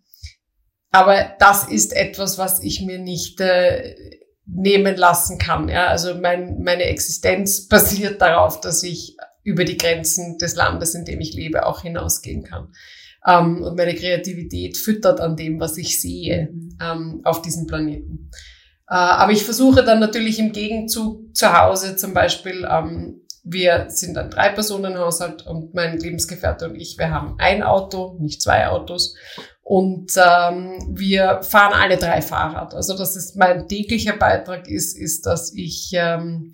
Aber 0.91 1.36
das 1.39 1.67
ist 1.67 1.95
etwas, 1.95 2.38
was 2.38 2.63
ich 2.63 2.82
mir 2.82 2.99
nicht 2.99 3.39
äh, 3.39 3.95
nehmen 4.45 4.95
lassen 4.97 5.38
kann. 5.38 5.69
Ja? 5.69 5.88
Also 5.88 6.15
mein, 6.15 6.62
meine 6.63 6.84
Existenz 6.84 7.67
basiert 7.69 8.21
darauf, 8.21 8.60
dass 8.60 8.84
ich 8.84 9.15
über 9.43 9.63
die 9.63 9.77
Grenzen 9.77 10.38
des 10.38 10.55
Landes, 10.55 10.95
in 10.95 11.05
dem 11.05 11.21
ich 11.21 11.34
lebe, 11.34 11.65
auch 11.65 11.82
hinausgehen 11.82 12.43
kann. 12.43 12.73
Ähm, 13.25 13.63
und 13.63 13.77
meine 13.77 13.95
Kreativität 13.95 14.77
füttert 14.77 15.19
an 15.21 15.36
dem, 15.36 15.60
was 15.60 15.77
ich 15.77 16.01
sehe 16.01 16.49
mhm. 16.51 16.77
ähm, 16.82 17.21
auf 17.23 17.41
diesem 17.41 17.67
Planeten. 17.67 18.32
Äh, 18.89 18.95
aber 18.95 19.32
ich 19.32 19.43
versuche 19.43 19.84
dann 19.84 19.99
natürlich 19.99 20.39
im 20.39 20.52
Gegenzug 20.52 21.36
zu 21.36 21.54
Hause 21.54 21.95
zum 21.95 22.13
Beispiel, 22.13 22.67
ähm, 22.69 23.21
wir 23.43 23.86
sind 23.89 24.17
ein 24.17 24.30
Drei-Personen-Haushalt 24.30 25.45
und 25.47 25.73
mein 25.73 25.97
Lebensgefährte 25.97 26.69
und 26.69 26.75
ich, 26.75 26.97
wir 26.97 27.12
haben 27.12 27.36
ein 27.39 27.63
Auto, 27.63 28.17
nicht 28.19 28.41
zwei 28.41 28.67
Autos. 28.67 29.15
Und 29.62 30.12
ähm, 30.17 30.95
wir 30.97 31.41
fahren 31.43 31.73
alle 31.73 31.97
drei 31.97 32.21
Fahrrad. 32.21 32.73
Also 32.73 32.97
das 32.97 33.15
ist 33.15 33.36
mein 33.38 33.67
täglicher 33.67 34.17
Beitrag 34.17 34.67
ist, 34.67 34.97
ist, 34.97 35.25
dass 35.25 35.54
ich 35.54 35.91
ähm, 35.93 36.52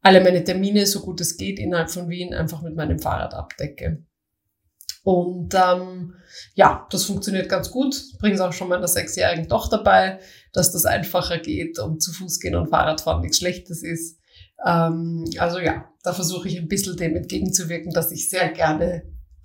alle 0.00 0.20
meine 0.20 0.44
Termine, 0.44 0.86
so 0.86 1.00
gut 1.00 1.20
es 1.20 1.36
geht, 1.36 1.58
innerhalb 1.58 1.90
von 1.90 2.08
Wien 2.08 2.32
einfach 2.32 2.62
mit 2.62 2.76
meinem 2.76 2.98
Fahrrad 2.98 3.34
abdecke. 3.34 4.04
Und 5.02 5.54
ähm, 5.54 6.14
ja, 6.54 6.86
das 6.90 7.04
funktioniert 7.04 7.48
ganz 7.48 7.70
gut. 7.70 8.00
Bringe 8.20 8.34
es 8.34 8.40
auch 8.40 8.52
schon 8.52 8.68
meiner 8.68 8.88
sechsjährigen 8.88 9.48
Tochter 9.48 9.82
bei, 9.82 10.20
dass 10.52 10.72
das 10.72 10.84
einfacher 10.84 11.38
geht 11.38 11.78
und 11.78 12.02
zu 12.02 12.12
Fuß 12.12 12.38
gehen 12.40 12.54
und 12.54 12.68
Fahrradfahren 12.68 13.22
nichts 13.22 13.38
Schlechtes 13.38 13.82
ist. 13.82 14.18
Ähm, 14.64 15.24
also 15.38 15.58
ja, 15.58 15.88
da 16.02 16.12
versuche 16.12 16.48
ich 16.48 16.58
ein 16.58 16.68
bisschen 16.68 16.96
dem 16.96 17.16
entgegenzuwirken, 17.16 17.92
dass 17.92 18.12
ich 18.12 18.30
sehr 18.30 18.48
gerne 18.50 19.02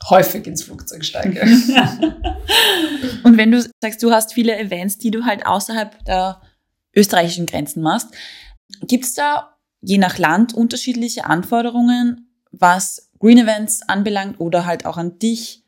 häufig 0.09 0.45
ins 0.45 0.63
Flugzeug 0.63 1.03
steige. 1.03 1.41
und 3.23 3.37
wenn 3.37 3.51
du 3.51 3.65
sagst, 3.81 4.03
du 4.03 4.11
hast 4.11 4.33
viele 4.33 4.57
Events, 4.57 4.99
die 4.99 5.11
du 5.11 5.25
halt 5.25 5.45
außerhalb 5.45 6.05
der 6.05 6.41
österreichischen 6.95 7.47
Grenzen 7.47 7.81
machst, 7.81 8.09
gibt 8.81 9.05
es 9.05 9.13
da 9.13 9.57
je 9.81 9.97
nach 9.97 10.17
Land 10.17 10.53
unterschiedliche 10.53 11.25
Anforderungen, 11.25 12.29
was 12.51 13.06
Green 13.19 13.37
Events 13.37 13.81
anbelangt 13.87 14.39
oder 14.39 14.65
halt 14.65 14.85
auch 14.85 14.97
an 14.97 15.19
dich? 15.19 15.63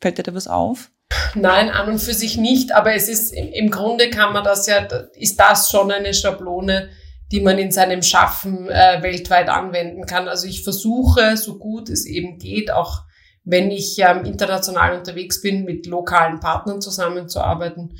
Fällt 0.00 0.18
dir 0.18 0.22
da 0.22 0.34
was 0.34 0.48
auf? 0.48 0.90
Nein, 1.34 1.70
an 1.70 1.88
und 1.88 1.98
für 1.98 2.14
sich 2.14 2.36
nicht, 2.36 2.72
aber 2.72 2.94
es 2.94 3.08
ist 3.08 3.32
im 3.32 3.70
Grunde 3.70 4.10
kann 4.10 4.32
man 4.32 4.44
das 4.44 4.66
ja, 4.66 4.86
ist 5.14 5.40
das 5.40 5.70
schon 5.70 5.90
eine 5.90 6.12
Schablone, 6.12 6.90
die 7.32 7.40
man 7.40 7.58
in 7.58 7.70
seinem 7.70 8.02
Schaffen 8.02 8.68
äh, 8.68 9.02
weltweit 9.02 9.48
anwenden 9.48 10.06
kann. 10.06 10.28
Also 10.28 10.46
ich 10.46 10.64
versuche, 10.64 11.36
so 11.36 11.58
gut 11.58 11.90
es 11.90 12.06
eben 12.06 12.38
geht, 12.38 12.70
auch 12.70 13.02
wenn 13.44 13.70
ich 13.70 13.98
ähm, 13.98 14.24
international 14.24 14.96
unterwegs 14.96 15.40
bin, 15.40 15.64
mit 15.64 15.86
lokalen 15.86 16.40
Partnern 16.40 16.80
zusammenzuarbeiten. 16.80 17.94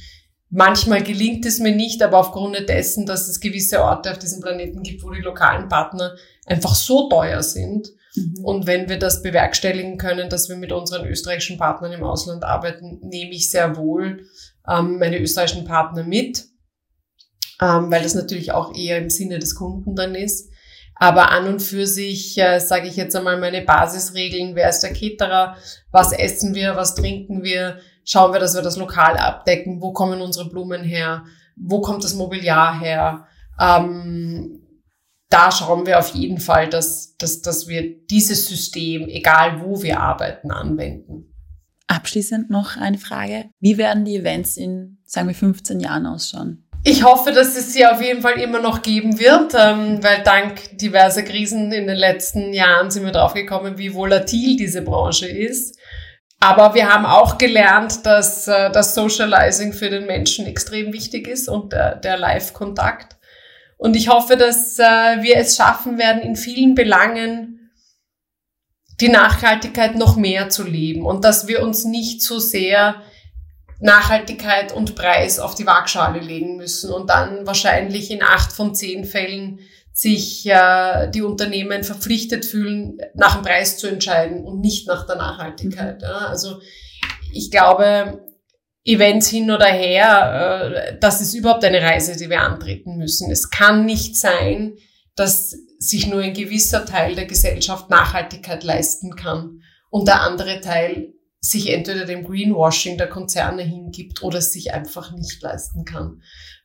Manchmal 0.51 1.03
gelingt 1.03 1.45
es 1.45 1.59
mir 1.59 1.75
nicht, 1.75 2.03
aber 2.03 2.19
aufgrund 2.19 2.69
dessen, 2.69 3.05
dass 3.05 3.29
es 3.29 3.41
gewisse 3.41 3.83
Orte 3.83 4.11
auf 4.11 4.19
diesem 4.19 4.41
Planeten 4.41 4.83
gibt, 4.83 5.03
wo 5.03 5.11
die 5.11 5.21
lokalen 5.21 5.69
Partner 5.69 6.15
einfach 6.47 6.75
so 6.75 7.09
teuer 7.09 7.43
sind, 7.43 7.89
Mhm. 8.15 8.45
Und 8.45 8.67
wenn 8.67 8.89
wir 8.89 8.99
das 8.99 9.23
bewerkstelligen 9.23 9.99
können, 9.99 10.29
dass 10.29 10.49
wir 10.49 10.57
mit 10.57 10.73
unseren 10.73 11.07
österreichischen 11.07 11.59
Partnern 11.59 11.93
im 11.93 12.05
Ausland 12.05 12.45
arbeiten, 12.45 13.01
nehme 13.03 13.33
ich 13.33 13.51
sehr 13.51 13.77
wohl 13.77 14.27
ähm, 14.69 14.99
meine 14.99 15.19
österreichischen 15.19 15.65
Partner 15.65 16.05
mit, 16.05 16.47
ähm, 17.61 17.91
weil 17.91 18.03
das 18.03 18.15
natürlich 18.15 18.53
auch 18.53 18.75
eher 18.75 18.99
im 18.99 19.11
Sinne 19.11 19.39
des 19.39 19.55
Kunden 19.55 19.95
dann 19.95 20.15
ist. 20.15 20.51
Aber 21.01 21.31
an 21.31 21.47
und 21.47 21.61
für 21.61 21.87
sich 21.87 22.37
äh, 22.39 22.59
sage 22.59 22.89
ich 22.89 22.97
jetzt 22.97 23.15
einmal 23.15 23.39
meine 23.39 23.63
Basisregeln. 23.63 24.57
Wer 24.57 24.69
ist 24.69 24.81
der 24.81 24.93
Caterer? 24.93 25.57
Was 25.93 26.13
essen 26.13 26.55
wir? 26.55 26.75
Was 26.75 26.97
trinken 26.97 27.45
wir? 27.45 27.79
Schauen 28.05 28.33
wir, 28.33 28.41
dass 28.41 28.55
wir 28.55 28.63
das 28.63 28.77
lokal 28.77 29.17
abdecken. 29.17 29.81
Wo 29.81 29.93
kommen 29.93 30.21
unsere 30.21 30.49
Blumen 30.49 30.83
her? 30.83 31.25
Wo 31.55 31.81
kommt 31.81 32.03
das 32.03 32.15
Mobiliar 32.15 32.81
her? 32.81 33.29
Ähm, 33.61 34.58
da 35.31 35.51
schauen 35.51 35.87
wir 35.87 35.99
auf 35.99 36.15
jeden 36.15 36.39
Fall, 36.39 36.69
dass, 36.69 37.17
dass, 37.17 37.43
dass 37.43 37.69
wir 37.69 38.07
dieses 38.07 38.47
System, 38.47 39.09
egal 39.09 39.61
wo 39.63 39.83
wir 39.83 40.01
arbeiten, 40.01 40.51
anwenden. 40.51 41.35
Abschließend 41.87 42.51
noch 42.51 42.77
eine 42.77 42.99
Frage. 42.99 43.47
Wie 43.61 43.79
werden 43.79 44.05
die 44.05 44.17
Events 44.17 44.57
in, 44.57 44.99
sagen 45.05 45.29
wir, 45.29 45.35
15 45.35 45.81
Jahren 45.81 46.07
ausschauen? 46.07 46.65
Ich 46.85 47.03
hoffe, 47.03 47.33
dass 47.33 47.57
es 47.57 47.73
sie 47.73 47.87
auf 47.87 48.01
jeden 48.01 48.23
Fall 48.23 48.41
immer 48.41 48.61
noch 48.61 48.83
geben 48.83 49.19
wird, 49.19 49.53
ähm, 49.55 50.03
weil 50.03 50.23
dank 50.23 50.79
diverser 50.79 51.23
Krisen 51.23 51.73
in 51.73 51.87
den 51.87 51.97
letzten 51.97 52.53
Jahren 52.53 52.91
sind 52.91 53.05
wir 53.05 53.13
drauf 53.13 53.35
gekommen, 53.35 53.79
wie 53.79 53.95
volatil 53.95 54.57
diese 54.57 54.83
Branche 54.83 55.27
ist. 55.27 55.79
Aber 56.41 56.75
wir 56.75 56.89
haben 56.89 57.05
auch 57.05 57.37
gelernt, 57.37 58.07
dass 58.07 58.47
äh, 58.47 58.71
das 58.71 58.95
Socializing 58.95 59.73
für 59.73 59.91
den 59.91 60.07
Menschen 60.07 60.47
extrem 60.47 60.93
wichtig 60.93 61.27
ist 61.27 61.49
und 61.49 61.73
der, 61.73 61.97
der 61.97 62.17
Live-Kontakt. 62.17 63.18
Und 63.79 63.97
ich 63.97 64.09
hoffe, 64.09 64.37
dass 64.37 64.79
äh, 64.79 65.23
wir 65.23 65.37
es 65.37 65.57
schaffen 65.57 65.99
werden, 65.99 66.21
in 66.21 66.37
vielen 66.37 66.75
Belangen 66.75 67.71
die 69.01 69.09
Nachhaltigkeit 69.09 69.95
noch 69.97 70.17
mehr 70.17 70.51
zu 70.51 70.65
leben 70.65 71.07
und 71.07 71.25
dass 71.25 71.47
wir 71.47 71.63
uns 71.63 71.85
nicht 71.85 72.21
so 72.21 72.41
sehr 72.41 73.03
Nachhaltigkeit 73.81 74.73
und 74.73 74.97
Preis 74.97 75.39
auf 75.39 75.55
die 75.55 75.67
Waagschale 75.67 76.19
legen 76.19 76.57
müssen 76.57 76.93
und 76.93 77.09
dann 77.09 77.47
wahrscheinlich 77.47 78.11
in 78.11 78.25
acht 78.25 78.53
von 78.53 78.75
zehn 78.75 79.05
Fällen 79.05 79.61
sich 79.93 80.47
äh, 80.47 81.09
die 81.11 81.23
Unternehmen 81.23 81.85
verpflichtet 81.85 82.45
fühlen, 82.45 82.99
nach 83.15 83.37
dem 83.37 83.45
Preis 83.45 83.79
zu 83.79 83.87
entscheiden 83.87 84.45
und 84.45 84.61
nicht 84.61 84.89
nach 84.89 85.07
der 85.07 85.17
Nachhaltigkeit. 85.17 86.03
Ja. 86.03 86.27
Also 86.27 86.61
ich 87.33 87.51
glaube, 87.53 88.28
Events 88.85 89.29
hin 89.29 89.51
oder 89.51 89.67
her, 89.67 90.73
äh, 90.73 90.99
das 90.99 91.21
ist 91.21 91.35
überhaupt 91.35 91.65
eine 91.65 91.83
Reise, 91.83 92.17
die 92.17 92.31
wir 92.31 92.43
antreten 92.43 92.97
müssen. 92.97 93.31
Es 93.31 93.51
kann 93.51 93.85
nicht 93.85 94.17
sein, 94.17 94.75
dass 95.17 95.57
sich 95.79 96.07
nur 96.07 96.21
ein 96.21 96.35
gewisser 96.35 96.87
Teil 96.87 97.15
der 97.15 97.27
Gesellschaft 97.27 97.91
Nachhaltigkeit 97.91 98.65
leisten 98.65 99.15
kann 99.15 99.63
und 99.91 100.09
der 100.09 100.23
andere 100.23 100.61
Teil 100.61 101.15
sich 101.41 101.73
entweder 101.73 102.05
dem 102.05 102.25
Greenwashing 102.25 102.99
der 102.99 103.09
Konzerne 103.09 103.63
hingibt 103.63 104.23
oder 104.23 104.39
es 104.39 104.53
sich 104.53 104.75
einfach 104.75 105.13
nicht 105.13 105.41
leisten 105.41 105.85
kann. 105.85 106.23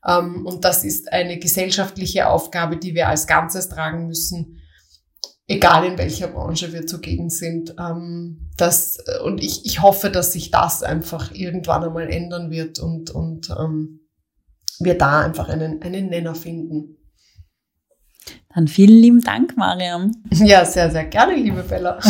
Ähm, 0.08 0.46
und 0.46 0.66
das 0.66 0.84
ist 0.84 1.12
eine 1.12 1.38
gesellschaftliche 1.38 2.28
Aufgabe, 2.28 2.78
die 2.78 2.96
wir 2.96 3.08
als 3.08 3.28
Ganzes 3.28 3.70
tragen 3.70 4.08
müssen 4.08 4.63
egal 5.48 5.86
in 5.86 5.98
welcher 5.98 6.28
Branche 6.28 6.72
wir 6.74 6.86
zugegen 6.88 7.30
sind. 7.30 7.76
Ähm, 7.80 8.50
das, 8.58 8.98
und 9.24 9.42
ich, 9.44 9.66
ich 9.66 9.82
hoffe, 9.82 10.10
dass 10.10 10.34
sich 10.34 10.52
das 10.52 10.84
einfach 10.84 11.32
irgendwann 11.34 11.84
einmal 11.84 12.10
ändern 12.10 12.52
wird 12.52 12.80
und, 12.80 13.12
und 13.12 13.50
ähm, 13.50 14.00
wir 14.80 14.98
da 14.98 15.22
einfach 15.22 15.50
einen, 15.50 15.82
einen 15.82 16.08
Nenner 16.10 16.36
finden. 16.36 16.98
Dann 18.54 18.68
vielen 18.68 18.98
lieben 18.98 19.22
Dank, 19.22 19.58
Mariam. 19.58 20.12
Ja, 20.32 20.64
sehr, 20.66 20.92
sehr 20.92 21.06
gerne, 21.06 21.36
liebe 21.36 21.64
Bella. 21.64 22.00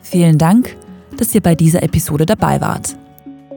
vielen 0.00 0.38
Dank, 0.38 0.76
dass 1.16 1.34
ihr 1.34 1.42
bei 1.42 1.54
dieser 1.54 1.82
Episode 1.82 2.24
dabei 2.26 2.60
wart. 2.60 2.96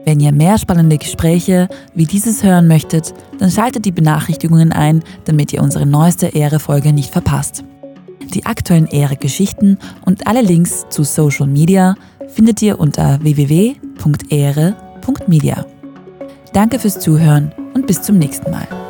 Wenn 0.06 0.20
ihr 0.20 0.32
mehr 0.32 0.56
spannende 0.56 0.96
Gespräche 0.98 1.68
wie 1.92 2.06
dieses 2.06 2.44
hören 2.44 2.68
möchtet, 2.68 3.12
dann 3.40 3.50
schaltet 3.50 3.84
die 3.84 3.90
Benachrichtigungen 3.90 4.70
ein, 4.70 5.02
damit 5.24 5.52
ihr 5.52 5.60
unsere 5.60 5.84
neueste 5.84 6.28
Ehre-Folge 6.28 6.92
nicht 6.92 7.10
verpasst. 7.10 7.64
Die 8.32 8.46
aktuellen 8.46 8.86
Ehre-Geschichten 8.86 9.78
und 10.04 10.28
alle 10.28 10.42
Links 10.42 10.86
zu 10.90 11.02
Social 11.02 11.48
Media 11.48 11.96
findet 12.28 12.62
ihr 12.62 12.78
unter 12.78 13.20
www.ehre.media. 13.20 13.76
Danke 16.52 16.78
fürs 16.78 17.00
Zuhören 17.00 17.50
und 17.74 17.88
bis 17.88 18.00
zum 18.00 18.18
nächsten 18.18 18.52
Mal. 18.52 18.85